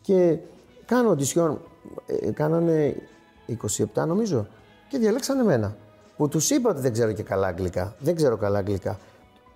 Και 0.01 0.37
κάνω 0.85 1.09
οντισιόν. 1.09 1.61
Ε, 2.05 2.31
κάνανε 2.31 2.95
27 3.95 4.05
νομίζω 4.07 4.47
και 4.89 4.97
διαλέξανε 4.97 5.41
εμένα. 5.41 5.75
Που 6.17 6.27
τους 6.27 6.49
είπα 6.49 6.69
ότι 6.69 6.79
δεν 6.81 6.91
ξέρω 6.91 7.11
και 7.11 7.23
καλά 7.23 7.47
αγγλικά. 7.47 7.95
Δεν 7.99 8.15
ξέρω 8.15 8.37
καλά 8.37 8.57
αγγλικά. 8.57 8.97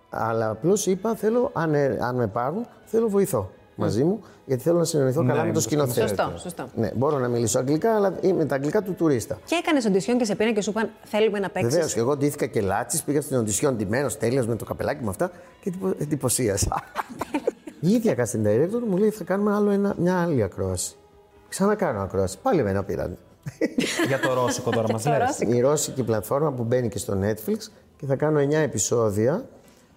Αλλά 0.10 0.50
απλώς 0.50 0.86
είπα, 0.86 1.16
θέλω, 1.16 1.50
αν, 1.54 1.74
ε, 1.74 1.98
αν 2.02 2.16
με 2.16 2.28
πάρουν, 2.28 2.66
θέλω 2.86 3.10
βοηθό 3.10 3.52
μαζί 3.76 4.04
μου, 4.04 4.22
γιατί 4.46 4.64
θέλω 4.64 4.78
να 4.78 4.84
συνεννοηθώ 4.84 5.22
Ναι, 5.22 5.28
καλά 5.28 5.42
με 5.42 5.48
με 5.48 5.54
το 5.54 5.60
το 5.60 5.66
σκηνοθέτη. 5.66 6.00
Σωστό, 6.08 6.34
σωστό. 6.38 6.68
Ναι, 6.76 6.92
μπορώ 6.96 7.18
να 7.20 7.28
μιλήσω 7.28 7.60
αγγλικά, 7.60 7.96
αλλά 7.96 8.14
είμαι 8.22 8.46
τα 8.46 8.56
αγγλικά 8.56 8.82
του 8.82 8.94
τουρίστα. 8.94 9.38
Και 9.46 9.56
έκανες 9.56 9.86
οντισιόν 9.86 10.18
και 10.18 10.26
σε 10.26 10.36
πήραν 10.36 10.54
και 10.54 10.62
σου 10.62 10.70
είπαν: 10.70 10.90
Θέλουμε 11.04 11.40
να 11.40 11.50
παίξεις. 11.50 11.72
Βεβαίως, 11.74 11.94
και 11.94 12.00
εγώ 12.00 12.18
ντύθηκα 12.18 12.46
και 12.46 12.62
λάτσι, 12.62 13.04
πήγα 13.04 13.22
στην 13.22 13.38
οντισιόν 13.38 13.76
ντυμένος 13.76 14.18
τέλειος 14.18 14.48
με 14.48 14.56
το 14.56 14.66
καπελάκι 14.66 15.04
μου 15.04 15.10
αυτά 15.10 15.32
και 15.62 15.70
εντυπω- 15.70 16.02
εντυπωσίασα. 16.02 16.84
η 17.80 17.90
ίδια 17.90 18.16
casting 18.16 18.48
director 18.48 18.82
μου 18.90 18.98
λέει: 18.98 19.10
Θα 19.10 19.24
κάνουμε 19.24 19.54
άλλο 19.56 19.70
ένα, 19.70 19.96
μια 19.98 20.22
άλλη 20.22 20.44
ακρόαση. 20.44 20.96
Ξανακάνω 21.50 22.00
ακρόαση. 22.02 22.38
Πάλι 22.42 22.60
εμένα 22.60 22.84
πήραν. 22.84 23.18
Για 24.08 24.20
το 24.20 24.34
ρώσικο 24.34 24.70
τώρα 24.72 24.88
μας 24.94 25.04
Το 25.04 25.10
λες. 25.10 25.20
ρώσικο. 25.20 25.54
Η 25.54 25.60
ρώσικη 25.60 26.04
πλατφόρμα 26.04 26.52
που 26.52 26.64
μπαίνει 26.64 26.88
και 26.90 26.98
στο 26.98 27.18
Netflix 27.22 27.58
και 27.98 28.06
θα 28.06 28.16
κάνω 28.16 28.40
9 28.40 28.52
επεισόδια 28.52 29.46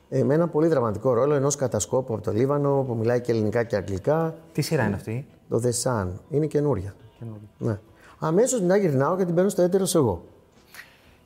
ε, 0.08 0.22
με 0.22 0.34
ένα 0.34 0.48
πολύ 0.48 0.68
δραματικό 0.68 1.12
ρόλο 1.12 1.34
ενός 1.34 1.56
κατασκόπου 1.56 2.14
από 2.14 2.22
το 2.22 2.32
Λίβανο 2.32 2.84
που 2.88 2.94
μιλάει 2.94 3.20
και 3.20 3.32
ελληνικά 3.32 3.62
και 3.62 3.76
αγγλικά. 3.76 4.34
Τι 4.52 4.62
σειρά 4.62 4.84
είναι 4.84 4.94
αυτή; 4.94 5.26
Το 5.48 5.62
The 5.64 5.82
Sun. 5.82 6.06
Είναι 6.30 6.46
καινούρια. 6.46 6.94
Ναι. 7.58 7.78
Αμέσως 8.18 8.60
μετά 8.60 8.76
γυρνάω 8.76 9.16
γιατί 9.16 9.32
μπαίνω 9.32 9.48
στο 9.48 9.62
έτερος 9.62 9.94
εγώ. 9.94 10.22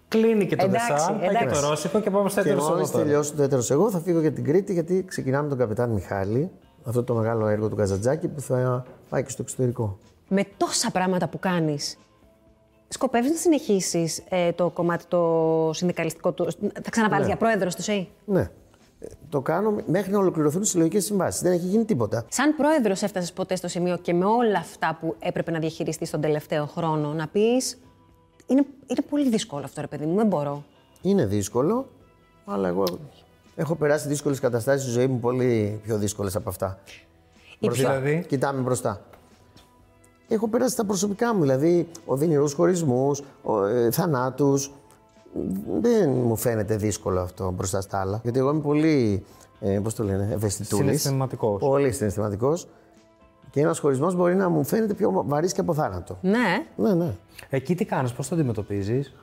Κλείνει 0.09 0.47
και 0.47 0.57
το 0.57 0.64
Εντάξει, 0.64 0.93
Δεσάν, 0.93 1.19
πάει 1.19 1.28
και 1.28 1.37
εντάξει. 1.45 1.61
το 1.62 1.69
Ρώσικο 1.69 2.00
και 2.00 2.11
πάμε 2.11 2.28
στο 2.28 2.43
Και 2.43 2.49
έτερος 2.49 2.69
μόλις 2.69 2.81
σώμα 2.87 2.93
τώρα. 2.93 3.04
τελειώσω 3.04 3.35
το 3.35 3.43
έτερος 3.43 3.71
εγώ 3.71 3.90
θα 3.90 4.00
φύγω 4.00 4.21
για 4.21 4.33
την 4.33 4.45
Κρήτη 4.45 4.73
γιατί 4.73 5.04
ξεκινάμε 5.09 5.49
τον 5.49 5.59
καπετάν 5.59 5.90
Μιχάλη. 5.90 6.50
Αυτό 6.85 7.02
το 7.04 7.14
μεγάλο 7.14 7.47
έργο 7.47 7.69
του 7.69 7.76
Καζατζάκη 7.76 8.28
που 8.28 8.40
θα 8.40 8.85
πάει 9.09 9.23
και 9.23 9.31
στο 9.31 9.43
εξωτερικό. 9.43 9.99
Με 10.36 10.44
τόσα 10.56 10.90
πράγματα 10.90 11.28
που 11.28 11.38
κάνεις, 11.38 11.96
σκοπεύεις 12.88 13.30
να 13.30 13.36
συνεχίσεις 13.36 14.22
το 14.54 14.70
κομμάτι 14.70 15.04
το 15.08 15.70
συνδικαλιστικό 15.74 16.32
του. 16.32 16.48
Θα 16.82 16.90
ξαναβάλεις 16.90 17.26
Ναι. 17.26 17.32
για 17.32 17.36
πρόεδρος 17.36 17.74
του 17.74 17.82
ΣΕΙ. 17.82 18.08
Ναι. 18.24 18.40
Ε, 18.40 19.06
Το 19.28 19.40
κάνω 19.40 19.76
μέχρι 19.86 20.12
να 20.12 20.18
ολοκληρωθούν 20.18 20.62
οι 20.62 20.66
συλλογικές 20.66 21.04
συμβάσεις. 21.04 21.40
Δεν 21.42 21.52
έχει 21.52 21.66
γίνει 21.66 21.84
τίποτα. 21.84 22.24
Σαν 22.28 22.56
πρόεδρος, 22.56 23.02
έφτασες 23.02 23.32
ποτέ 23.32 23.56
στο 23.56 23.68
σημείο 23.68 23.96
και 23.96 24.14
με 24.14 24.24
όλα 24.24 24.58
αυτά 24.58 24.96
που 25.00 25.16
έπρεπε 25.18 25.50
να 25.50 25.58
διαχειριστείς 25.58 26.10
τον 26.10 26.20
τελευταίο 26.20 26.66
χρόνο 26.66 27.12
να 27.12 27.26
πεις. 27.28 27.78
Είναι, 28.46 28.64
είναι 28.86 29.02
πολύ 29.10 29.28
δύσκολο 29.28 29.64
αυτό, 29.64 29.80
ρε 29.80 29.86
παιδί 29.86 30.06
μου, 30.06 30.16
δεν 30.16 30.26
μπορώ. 30.26 30.64
Είναι 31.02 31.26
δύσκολο, 31.26 31.88
αλλά 32.44 32.68
εγώ 32.68 32.84
έχω 33.56 33.74
περάσει 33.74 34.08
δύσκολες 34.08 34.40
καταστάσεις 34.40 34.82
στη 34.82 34.90
ζωή 34.90 35.06
μου 35.06 35.18
πολύ 35.20 35.80
πιο 35.82 35.98
δύσκολες 35.98 36.36
από 36.36 36.48
αυτά. 36.48 36.78
Η 37.58 37.66
Μπροστά. 37.66 37.98
Δηλαδή; 38.00 38.24
Κοιτάμε 38.28 38.60
μπροστά. 38.60 39.00
Έχω 40.28 40.49
περάσει 40.49 40.76
τα 40.76 40.85
προσωπικά 40.85 41.35
μου, 41.35 41.40
δηλαδή 41.40 41.88
οδυνηρούς 42.07 42.52
χωρισμούς, 42.52 43.23
ο- 43.43 43.64
ε, 43.64 43.90
θανάτους. 43.90 44.71
Δεν 45.81 46.11
μου 46.11 46.37
φαίνεται 46.37 46.76
δύσκολο 46.76 47.21
αυτό 47.21 47.50
μπροστά 47.50 47.81
στα 47.81 48.00
άλλα. 48.00 48.21
Γιατί 48.23 48.38
εγώ 48.38 48.50
είμαι 48.50 48.61
πολύ, 48.61 49.25
ε, 49.61 49.78
πώς 49.83 49.95
το 49.95 50.04
λένε, 50.04 50.28
ευαισθητούλης. 50.33 50.85
Συναισθηματικός. 50.85 51.61
Πολύ 51.61 51.93
συναισθηματικός. 51.93 52.69
Και 53.50 53.61
ένας 53.61 53.78
χωρισμός 53.78 54.14
μπορεί 54.16 54.35
να 54.35 54.49
μου 54.49 54.64
φαίνεται 54.64 54.95
πιο 54.95 55.23
βαρύς 55.26 55.52
και 55.52 55.61
από 55.61 55.75
θάνατο. 55.75 56.19
Ναι. 56.21 56.66
Ναι, 56.76 56.95
ναι. 56.95 57.16
Εκεί 57.50 57.75
τι 57.75 57.85
κάνεις, 57.85 58.12
πώς 58.12 58.28
το 58.28 58.35
αντιμετωπίζεις; 58.35 59.14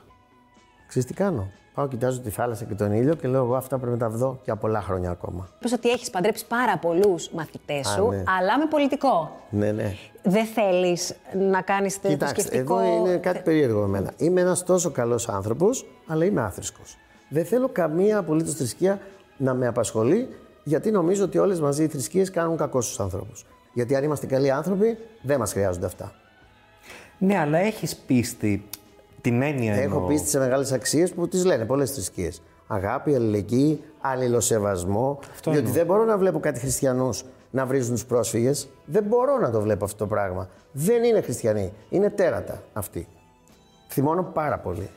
Ξέρεις 0.88 1.08
τι 1.08 1.14
κάνω; 1.14 1.48
Πάω, 1.74 1.88
κοιτάζω 1.88 2.20
τη 2.20 2.30
θάλασσα 2.30 2.66
και 2.66 2.74
τον 2.74 2.92
ήλιο 2.92 3.16
και 3.16 3.28
λέω 3.28 3.44
εγώ 3.44 3.56
αυτά 3.56 3.78
πρέπει 3.78 3.92
να 3.92 3.98
τα 3.98 4.10
δω 4.10 4.40
για 4.44 4.56
πολλά 4.56 4.82
χρόνια 4.82 5.10
ακόμα. 5.10 5.50
Πες 5.60 5.72
ότι 5.72 5.90
έχεις 5.90 6.10
παντρέψει 6.10 6.48
πάρα 6.48 6.78
πολλούς 6.78 7.30
μαθητές 7.30 7.88
σου, 7.88 8.08
ναι. 8.08 8.24
αλλά 8.40 8.58
με 8.58 8.66
πολιτικό. 8.70 9.32
Ναι, 9.50 9.72
ναι. 9.72 9.96
Δεν 10.24 10.46
θέλεις 10.46 11.16
να 11.50 11.62
κάνεις 11.62 12.02
το 12.02 12.08
Κοιτάξτε, 12.08 12.42
σκεφτικό. 12.42 12.80
εδώ 12.80 12.96
είναι 12.96 13.18
κάτι 13.18 13.40
περίεργο 13.40 13.80
με 13.80 13.86
εμένα. 13.86 14.14
Είμαι 14.18 14.42
ένας 14.42 14.64
τόσο 14.64 14.92
καλός 14.92 15.30
άνθρωπος, 15.30 15.86
αλλά 16.08 16.26
είμαι 16.26 16.42
άθρησκος. 16.42 16.98
Δεν 17.30 17.46
θέλω 17.46 17.70
καμία 17.70 18.18
απολύτως 18.18 18.54
θρησκεία 18.54 19.00
να 19.38 19.54
με 19.54 19.68
απασχολεί, 19.68 20.28
γιατί 20.64 20.92
νομίζω 20.92 21.24
ότι 21.24 21.38
όλες 21.38 21.60
μαζί 21.60 21.84
οι 21.84 21.88
θρησκείες 21.88 22.32
κάνουν 22.32 22.58
κακό 22.58 22.82
στους 22.82 23.00
ανθρώπους. 23.00 23.46
Γιατί 23.74 23.96
αν 23.96 24.04
είμαστε 24.04 24.26
καλοί 24.26 24.52
άνθρωποι, 24.52 24.98
δεν 25.22 25.40
μας 25.40 25.52
χρειάζονται 25.52 25.86
αυτά. 25.86 26.12
Ναι, 27.18 27.38
αλλά 27.38 27.58
έχεις 27.58 27.96
πίστη 27.96 28.70
την 29.22 29.42
έννοια 29.42 29.74
Έχω 29.74 29.82
εννοώ. 29.96 30.08
πίστη 30.08 30.28
σε 30.30 30.40
μεγάλες 30.40 30.72
αξίες 30.72 31.12
που 31.14 31.28
τις 31.28 31.46
λένε 31.46 31.66
πολλές 31.66 31.92
θρησκείες. 31.92 32.42
Αγάπη, 32.68 33.16
αλληλεγγύη, 33.16 33.82
αλληλοσεβασμό. 34.02 35.20
διότι 35.44 35.58
εννοώ. 35.58 35.74
δεν 35.74 35.86
μπορώ 35.86 36.04
να 36.06 36.18
βλέπω 36.18 36.40
κάτι 36.40 36.60
χριστιανούς 36.60 37.26
να 37.52 37.66
βρίζουν 37.66 37.94
τους 37.94 38.06
πρόσφυγες. 38.06 38.70
Δεν 38.86 39.04
μπορώ 39.04 39.38
να 39.38 39.52
το 39.52 39.62
βλέπω 39.62 39.86
αυτό 39.86 39.98
το 39.98 40.08
πράγμα. 40.08 40.50
Δεν 40.72 41.04
είναι 41.04 41.22
χριστιανοί. 41.22 41.74
Είναι 41.90 42.10
τέρατα 42.10 42.62
αυτοί. 42.74 43.08
Θυμώνω 43.90 44.24
πάρα 44.34 44.58
πολύ. 44.60 44.90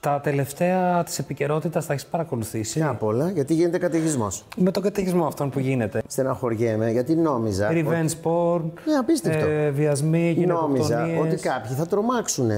Τα 0.00 0.20
τελευταία 0.22 1.02
της 1.04 1.18
επικαιρότητας 1.18 1.86
τα 1.86 1.92
έχεις 1.92 2.06
παρακολουθήσει; 2.06 2.78
Μια 2.78 2.88
απ' 2.88 3.02
όλα, 3.02 3.30
γιατί 3.30 3.54
γίνεται 3.54 3.78
καταιγισμός. 3.78 4.44
Με 4.56 4.70
τον 4.70 4.82
καταιγισμό 4.82 5.26
αυτόν 5.26 5.50
που 5.50 5.58
γίνεται. 5.58 6.02
Στεναχωριέμαι, 6.06 6.90
γιατί 6.90 7.14
νόμιζα. 7.14 7.68
ότι- 7.68 7.86
Revenge 7.88 8.10
porn, 8.26 8.60
Ναι, 8.86 8.94
απίστευτο. 9.00 9.46
ε, 9.46 9.70
βιασμοί, 9.70 10.44
Νόμιζα 10.46 10.84
γυναικοκτονίες. 11.04 11.32
ότι 11.34 11.42
κάποιοι 11.48 11.74
θα 11.76 11.86
τρομάξουν. 11.86 12.50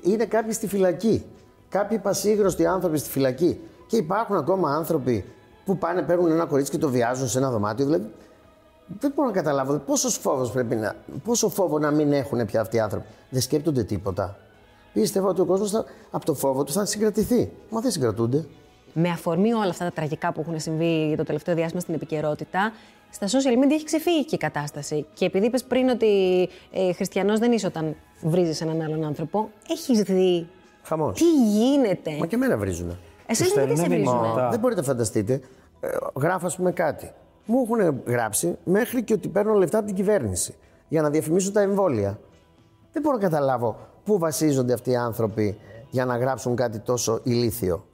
Είναι 0.00 0.24
κάποιοι 0.24 0.52
στη 0.52 0.66
φυλακή. 0.66 1.24
Κάποιοι 1.68 1.98
πασίγνωστοι 1.98 2.66
άνθρωποι 2.66 2.98
στη 2.98 3.10
φυλακή. 3.10 3.60
Και 3.86 3.96
υπάρχουν 3.96 4.36
ακόμα 4.36 4.74
άνθρωποι 4.74 5.24
που 5.64 5.78
πάνε, 5.78 6.02
παίρνουν 6.02 6.30
ένα 6.30 6.44
κορίτσι 6.44 6.70
και 6.70 6.78
το 6.78 6.88
βιάζουν 6.88 7.28
σε 7.28 7.38
ένα 7.38 7.50
δωμάτιο. 7.50 7.84
Δηλαδή, 7.84 8.10
δεν 9.00 9.12
μπορώ 9.14 9.28
να 9.28 9.34
καταλάβω 9.34 9.76
πόσος 9.76 10.16
φόβος 10.16 10.50
πρέπει 10.50 10.74
να. 10.74 10.96
Πόσο 11.24 11.48
φόβο 11.48 11.78
να 11.78 11.90
μην 11.90 12.12
έχουν 12.12 12.46
πια 12.46 12.60
αυτοί 12.60 12.76
οι 12.76 12.80
άνθρωποι. 12.80 13.06
Δεν 13.30 13.40
σκέπτονται 13.40 13.82
τίποτα. 13.84 14.36
Πίστευα 14.92 15.28
ότι 15.28 15.40
ο 15.40 15.44
κόσμος 15.44 15.84
από 16.10 16.24
το 16.24 16.34
φόβο 16.34 16.64
του 16.64 16.72
θα 16.72 16.84
συγκρατηθεί. 16.84 17.52
Μα 17.70 17.80
δεν 17.80 17.90
συγκρατούνται. 17.90 18.44
Με 18.92 19.08
αφορμή 19.08 19.52
όλα 19.52 19.70
αυτά 19.70 19.84
τα 19.84 19.90
τραγικά 19.90 20.32
που 20.32 20.40
έχουν 20.40 20.60
συμβεί 20.60 21.14
το 21.16 21.22
τελευταίο 21.22 21.54
διάστημα 21.54 21.80
στην 21.80 21.94
επικαιρότητα, 21.94 22.72
στα 23.10 23.26
social 23.26 23.64
media 23.64 23.70
έχει 23.72 23.84
ξεφύγει 23.84 24.24
και 24.24 24.34
η 24.34 24.38
κατάσταση. 24.38 25.06
Και 25.14 25.24
επειδή 25.24 25.46
είπες 25.46 25.64
πριν 25.64 25.88
ότι 25.88 26.48
ε, 26.72 26.92
χριστιανός 26.92 27.38
δεν 27.38 27.52
είσαι 27.52 27.66
όταν 27.66 27.96
βρίζεις 28.22 28.60
έναν 28.60 28.80
άλλον 28.80 29.04
άνθρωπο, 29.04 29.50
έχει 29.70 30.02
δει 30.02 30.48
Χαμός. 30.82 31.18
τι 31.18 31.24
γίνεται; 31.46 32.16
Μα 32.18 32.26
και 32.26 32.34
εμένα 32.34 32.56
βρίζουν. 32.56 32.98
Εσένα 33.26 33.48
Τους 33.48 33.56
γιατί 33.56 33.76
σε 33.76 33.82
στέλνουνε 33.84 33.96
βρίζουνε; 33.96 34.20
μηνύματα. 34.20 34.48
Δεν 34.50 34.58
μπορείτε 34.60 34.80
να 34.80 34.86
φανταστείτε. 34.86 35.40
Ε, 35.80 35.88
γράφω, 36.20 36.46
ας 36.46 36.56
πούμε, 36.56 36.72
κάτι. 36.72 37.12
Μου 37.46 37.62
έχουν 37.62 38.02
γράψει 38.06 38.56
μέχρι 38.64 39.02
και 39.02 39.12
ότι 39.12 39.28
παίρνω 39.28 39.54
λεφτά 39.54 39.78
από 39.78 39.86
την 39.86 39.96
κυβέρνηση 39.96 40.54
για 40.88 41.02
να 41.02 41.10
διαφημίσουν 41.10 41.52
τα 41.52 41.60
εμβόλια. 41.60 42.18
Δεν 42.92 43.02
μπορώ 43.02 43.16
να 43.16 43.22
καταλάβω 43.22 43.76
πού 44.04 44.18
βασίζονται 44.18 44.72
αυτοί 44.72 44.90
οι 44.90 44.96
άνθρωποι 44.96 45.58
για 45.90 46.04
να 46.04 46.16
γράψουν 46.16 46.56
κάτι 46.56 46.78
τόσο 46.78 47.20
ηλίθιο. 47.22 47.84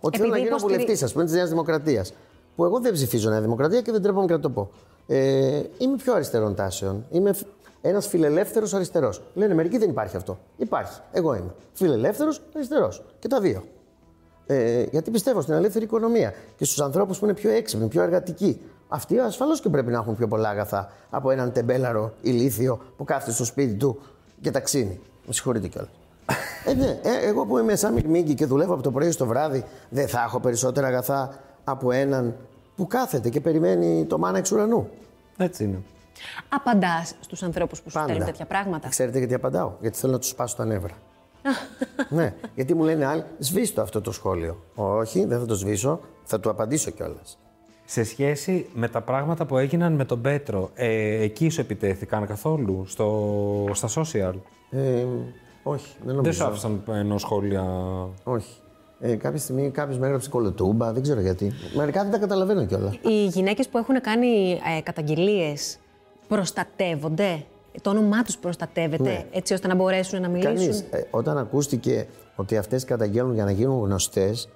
Ότι 0.00 0.16
θέλω 0.18 0.28
να 0.30 0.36
Επειδή 0.36 0.48
γίνω 0.48 0.56
υποστηρί- 0.56 0.80
βουλευτής, 0.80 1.02
ας 1.02 1.12
πούμε, 1.12 1.24
της 1.24 1.32
Νέας 1.34 1.48
Δημοκρατίας. 1.48 2.12
Που 2.60 2.66
εγώ 2.66 2.80
δεν 2.80 2.92
ψηφίζω 2.92 3.30
Νέα 3.30 3.40
Δημοκρατία 3.40 3.80
και 3.80 3.92
δεν 3.92 4.02
τρέπομαι 4.02 4.26
και 4.26 4.32
να 4.32 4.40
το 4.40 4.50
πω. 4.50 4.70
Ε, 5.06 5.62
είμαι 5.78 5.96
πιο 5.96 6.14
αριστερών 6.14 6.54
τάσεων. 6.54 7.06
Είμαι 7.10 7.34
ένας 7.80 8.06
φιλελεύθερος 8.06 8.74
αριστερός. 8.74 9.22
Λένε 9.34 9.54
μερικοί 9.54 9.78
δεν 9.78 9.90
υπάρχει 9.90 10.16
αυτό. 10.16 10.38
Υπάρχει. 10.56 11.00
Εγώ 11.12 11.34
είμαι. 11.34 11.54
Φιλελεύθερος 11.72 12.42
αριστερός. 12.54 13.04
Και 13.18 13.28
τα 13.28 13.40
δύο. 13.40 13.64
Ε, 14.46 14.82
γιατί 14.90 15.10
πιστεύω 15.10 15.40
στην 15.40 15.54
ελεύθερη 15.54 15.84
οικονομία 15.84 16.34
και 16.56 16.64
στους 16.64 16.80
ανθρώπους 16.80 17.18
που 17.18 17.24
είναι 17.24 17.34
πιο 17.34 17.50
έξυπνοι, 17.50 17.88
πιο 17.88 18.02
εργατικοί. 18.02 18.60
Αυτοί 18.88 19.18
ασφαλώς 19.18 19.60
και 19.60 19.68
πρέπει 19.68 19.90
να 19.90 19.98
έχουν 19.98 20.16
πιο 20.16 20.28
πολλά 20.28 20.48
αγαθά 20.48 20.92
από 21.10 21.30
έναν 21.30 21.52
τεμπέλαρο 21.52 22.12
ηλίθιο 22.20 22.80
που 22.96 23.04
κάθεται 23.04 23.32
στο 23.32 23.44
σπίτι 23.44 23.74
του 23.74 24.00
και 24.40 24.50
ταξίνει. 24.50 25.00
Με 25.26 25.32
συγχωρείτε 25.32 25.68
κιόλας. 25.68 25.90
ε, 26.66 26.74
ναι, 26.74 27.00
ε, 27.02 27.28
εγώ 27.28 27.46
που 27.46 27.58
είμαι 27.58 27.76
σαν 27.76 27.92
Μικμίγκη 27.92 28.34
και 28.34 28.46
δουλεύω 28.46 28.74
από 28.74 28.82
το 28.82 28.90
πρωί 28.90 29.10
στο 29.10 29.26
βράδυ, 29.26 29.64
δεν 29.88 30.08
θα 30.08 30.22
έχω 30.26 30.40
περισσότερα 30.40 30.86
αγαθά 30.86 31.38
από 31.64 31.92
έναν 31.92 32.34
που 32.80 32.86
κάθεται 32.86 33.28
και 33.28 33.40
περιμένει 33.40 34.04
το 34.04 34.18
μάνα 34.18 34.38
εξ 34.38 34.52
ουρανού. 34.52 34.88
Έτσι 35.36 35.64
είναι. 35.64 35.82
Απαντάς 36.48 37.14
στους 37.20 37.42
ανθρώπους 37.42 37.80
που 37.80 37.90
σου 37.90 37.94
Πάντα. 37.94 38.06
στέλνουν 38.06 38.26
τέτοια 38.26 38.46
πράγματα; 38.46 38.88
Ξέρετε 38.88 39.18
γιατί 39.18 39.34
απαντάω; 39.34 39.72
Γιατί 39.80 39.98
θέλω 39.98 40.12
να 40.12 40.18
τους 40.18 40.28
σπάσω 40.28 40.56
τα 40.56 40.64
νεύρα. 40.64 40.94
ναι, 42.18 42.34
γιατί 42.54 42.74
μου 42.74 42.84
λένε 42.84 43.04
άλλοι, 43.04 43.24
σβήστο 43.38 43.82
αυτό 43.82 44.00
το 44.00 44.12
σχόλιο. 44.12 44.62
Όχι, 44.74 45.24
δεν 45.24 45.38
θα 45.38 45.46
το 45.46 45.54
σβήσω, 45.54 46.00
θα 46.24 46.40
του 46.40 46.50
απαντήσω 46.50 46.90
κιόλας. 46.90 47.38
Σε 47.84 48.04
σχέση 48.04 48.66
με 48.74 48.88
τα 48.88 49.00
πράγματα 49.00 49.46
που 49.46 49.58
έγιναν 49.58 49.92
με 49.92 50.04
τον 50.04 50.20
Πέτρο, 50.20 50.70
ε, 50.74 51.22
εκεί 51.22 51.48
σου 51.48 51.60
επιτέθηκαν 51.60 52.26
καθόλου 52.26 52.84
στο, 52.86 53.68
στα 53.72 53.88
social; 53.88 54.34
Ε, 54.70 55.04
όχι, 55.62 55.96
δεν 56.04 56.14
νομίζω. 56.14 56.22
Δεν 56.22 56.32
σου 56.32 56.44
άφησαν 56.44 56.82
ενώ 56.88 57.18
σχόλια; 57.18 57.64
Όχι. 58.24 58.60
Ε, 59.00 59.14
κάποια 59.14 59.38
στιγμή 59.38 59.70
κάποιος 59.70 59.98
με 59.98 60.06
έγραψε 60.06 60.28
κολοτούμπα, 60.28 60.92
δεν 60.92 61.02
ξέρω 61.02 61.20
γιατί. 61.20 61.52
Μερικά 61.74 62.02
δεν 62.02 62.10
τα 62.12 62.18
καταλαβαίνω 62.18 62.64
κιόλας. 62.66 62.94
Οι 63.02 63.26
γυναίκες 63.26 63.68
που 63.68 63.78
έχουν 63.78 64.00
κάνει 64.00 64.60
ε, 64.78 64.80
καταγγελίες 64.82 65.78
προστατεύονται; 66.28 67.44
Το 67.82 67.90
όνομά 67.90 68.22
τους 68.22 68.36
προστατεύεται 68.38 69.02
Ναι. 69.02 69.24
έτσι 69.30 69.52
ώστε 69.54 69.66
να 69.68 69.74
μπορέσουν 69.74 70.20
να 70.20 70.28
μιλήσουν; 70.28 70.54
Κανείς. 70.56 70.84
όταν 71.10 71.38
ακούστηκε 71.38 72.06
ότι 72.36 72.56
αυτές 72.56 72.84
καταγγέλνουν 72.84 73.34
για 73.34 73.44
να 73.44 73.50
γίνουν 73.50 73.84
γνωστές, 73.84 74.48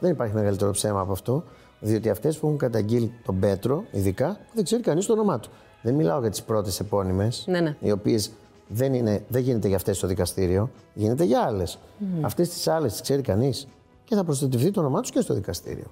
δεν 0.00 0.10
υπάρχει 0.10 0.34
μεγαλύτερο 0.34 0.70
ψέμα 0.70 1.00
από 1.00 1.12
αυτό. 1.12 1.44
Διότι 1.80 2.10
αυτές 2.10 2.38
που 2.38 2.46
έχουν 2.46 2.58
καταγγείλει 2.58 3.12
τον 3.24 3.38
Πέτρο, 3.38 3.84
ειδικά, 3.90 4.38
δεν 4.54 4.64
ξέρει 4.64 4.82
κανείς 4.82 5.06
το 5.06 5.12
όνομά 5.12 5.38
του. 5.40 5.48
Δεν 5.82 5.94
μιλάω 5.94 6.20
για 6.20 6.30
τις 6.30 6.42
πρώτες 6.42 6.80
επώνυμες, 6.80 7.44
Ναι, 7.48 7.60
ναι. 7.60 7.76
οι 7.80 7.90
οποίες 7.90 8.30
δεν, 8.68 8.94
είναι, 8.94 9.24
δεν 9.28 9.42
γίνεται 9.42 9.66
για 9.68 9.76
αυτές 9.76 9.96
στο 9.96 10.06
δικαστήριο, 10.06 10.70
γίνεται 10.94 11.24
για 11.24 11.40
άλλες. 11.40 11.78
Mm. 12.00 12.04
Αυτές 12.20 12.48
τις 12.48 12.68
άλλες 12.68 12.92
τις 12.92 13.00
ξέρει 13.00 13.22
κανείς; 13.22 13.68
Και 14.04 14.14
θα 14.14 14.24
προστατευτεί 14.24 14.70
το 14.70 14.80
όνομά 14.80 15.00
τους 15.00 15.10
και 15.10 15.20
στο 15.20 15.34
δικαστήριο. 15.34 15.86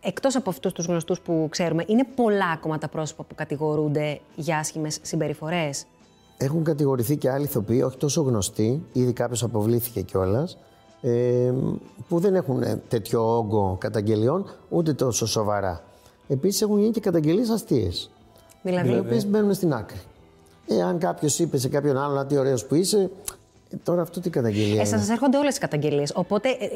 Εκτός 0.00 0.36
από 0.36 0.50
αυτούς 0.50 0.72
τους 0.72 0.86
γνωστούς 0.86 1.20
που 1.20 1.46
ξέρουμε, 1.50 1.84
είναι 1.86 2.04
πολλά 2.14 2.46
ακόμα 2.54 2.78
τα 2.78 2.88
πρόσωπα 2.88 3.22
που 3.24 3.34
κατηγορούνται 3.34 4.20
για 4.34 4.58
άσχημες 4.58 4.98
συμπεριφορές; 5.02 5.84
Έχουν 6.36 6.64
κατηγορηθεί 6.64 7.16
και 7.16 7.30
άλλοι 7.30 7.44
ηθοποιοί, 7.44 7.82
όχι 7.86 7.96
τόσο 7.96 8.22
γνωστοί, 8.22 8.82
ήδη 8.92 9.12
κάποιος 9.12 9.42
αποβλήθηκε 9.42 10.00
κιόλας, 10.00 10.58
ε, 11.00 11.52
που 12.08 12.18
δεν 12.18 12.34
έχουν 12.34 12.62
ε, 12.62 12.82
τέτοιο 12.88 13.36
όγκο 13.36 13.76
καταγγελιών, 13.80 14.46
ούτε 14.68 14.92
τόσο 14.92 15.26
σοβαρά. 15.26 15.82
Επίσης 16.28 16.62
έχουν 16.62 16.78
γίνει 16.78 16.90
και 16.90 17.00
καταγγελίες 17.00 17.48
αστείες, 17.48 18.10
Δηλαδή, 18.62 18.92
οι 18.92 18.98
οποίες 18.98 19.26
μπαίνουν 19.26 19.54
στην 19.54 19.72
άκρη. 19.72 19.98
Ε, 20.66 20.82
αν 20.82 20.98
κάποιος 20.98 21.38
είπε 21.38 21.58
σε 21.58 21.68
κάποιον 21.68 21.96
άλλον, 21.96 22.18
Α, 22.18 22.26
τι 22.26 22.36
ωραίος 22.36 22.66
που 22.66 22.74
είσαι, 22.74 23.10
ε, 23.70 23.76
τώρα 23.76 24.02
αυτό 24.02 24.20
τι 24.20 24.30
καταγγελία 24.30 24.82
ε, 24.82 24.88
είναι. 24.88 25.02
σα 25.02 25.12
έρχονται 25.12 25.38
όλες 25.38 25.54
τι 25.54 25.60
καταγγελίες. 25.60 26.12
Οπότε, 26.14 26.48
ε, 26.48 26.68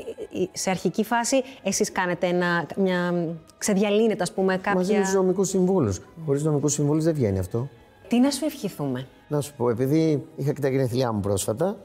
σε 0.53 0.71
αρχική 0.71 1.05
φάση 1.05 1.43
εσείς 1.63 1.93
κάνετε 1.93 2.27
ένα, 2.27 2.67
μια, 2.77 3.15
ξεδιαλύνετε 3.59 4.23
ας 4.23 4.33
πούμε 4.33 4.55
κάποια... 4.57 4.75
Μαζί 4.75 4.93
με 4.95 5.01
τους 5.01 5.13
νομικούς 5.15 5.49
συμβούλους. 5.49 6.01
Χωρίς 6.27 6.43
νομικούς 6.43 6.73
συμβούλους 6.73 7.05
δεν 7.05 7.15
βγαίνει 7.15 7.39
αυτό. 7.39 7.69
Τι 8.09 8.21
να 8.21 8.31
σου 8.31 8.45
ευχηθούμε; 8.45 9.07
Να 9.29 9.41
σου 9.41 9.53
πω, 9.57 9.71
επειδή 9.71 10.27
είχα 10.37 10.53
και 10.53 10.61
τα 10.61 10.69
γενέθλιά 10.69 11.13
μου 11.13 11.21
πρόσφατα. 11.21 11.77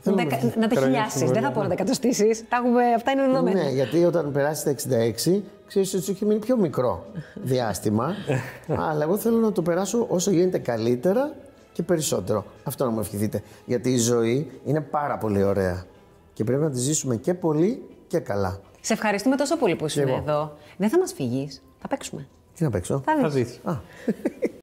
θέλω 0.00 0.16
Δεκα- 0.16 0.42
με- 0.42 0.52
να 0.56 0.68
τα 0.68 0.74
χρόνια 0.76 0.86
χιλιάσεις, 0.86 1.18
δεν 1.20 1.28
θα 1.28 1.34
συμβούλια. 1.34 1.50
πω 1.50 1.60
να 1.62 1.66
τα 1.66 1.72
εκατοστήσεις. 1.72 2.44
Τα 2.48 2.56
έχουμε, 2.56 2.92
αυτά 2.96 3.10
είναι 3.10 3.22
δεδομένα. 3.26 3.62
Ναι, 3.62 3.70
γιατί 3.70 4.04
όταν 4.04 4.32
περάσει 4.32 4.64
τα 4.64 4.70
66, 4.70 5.42
ξέρεις 5.66 5.94
ότι 5.94 6.02
σου 6.04 6.10
έχει 6.10 6.24
μείνει 6.24 6.40
πιο 6.40 6.56
μικρό 6.56 7.04
διάστημα. 7.34 8.14
αλλά 8.90 9.02
εγώ 9.04 9.16
θέλω 9.16 9.36
να 9.38 9.52
το 9.52 9.62
περάσω 9.62 10.06
όσο 10.08 10.30
γίνεται 10.30 10.58
καλύτερα 10.58 11.34
και 11.72 11.82
περισσότερο. 11.82 12.44
Αυτό 12.64 12.84
να 12.84 12.90
μου 12.90 13.00
ευχηθείτε. 13.00 13.42
Γιατί 13.64 13.90
η 13.90 13.98
ζωή 13.98 14.50
είναι 14.64 14.80
πάρα 14.80 15.18
πολύ 15.18 15.42
ωραία. 15.42 15.84
Και 16.36 16.44
πρέπει 16.44 16.62
να 16.62 16.70
τη 16.70 16.78
ζήσουμε 16.78 17.16
και 17.16 17.34
πολύ 17.34 17.82
και 18.06 18.18
καλά. 18.18 18.60
Σε 18.80 18.92
ευχαριστούμε 18.92 19.36
τόσο 19.36 19.56
πολύ 19.56 19.76
που 19.76 19.86
ήσουν 19.86 20.08
εγώ. 20.08 20.16
εδώ. 20.16 20.56
Δεν 20.76 20.88
θα 20.88 20.98
μας 20.98 21.12
φύγεις. 21.12 21.62
Θα 21.78 21.88
παίξουμε. 21.88 22.28
Τι 22.54 22.62
να 22.64 22.70
παίξω; 22.70 23.02
Θα 23.04 23.16
Θα 23.20 23.28
δεις. 23.28 23.44
δεις. 23.46 23.60
Α, 23.64 23.80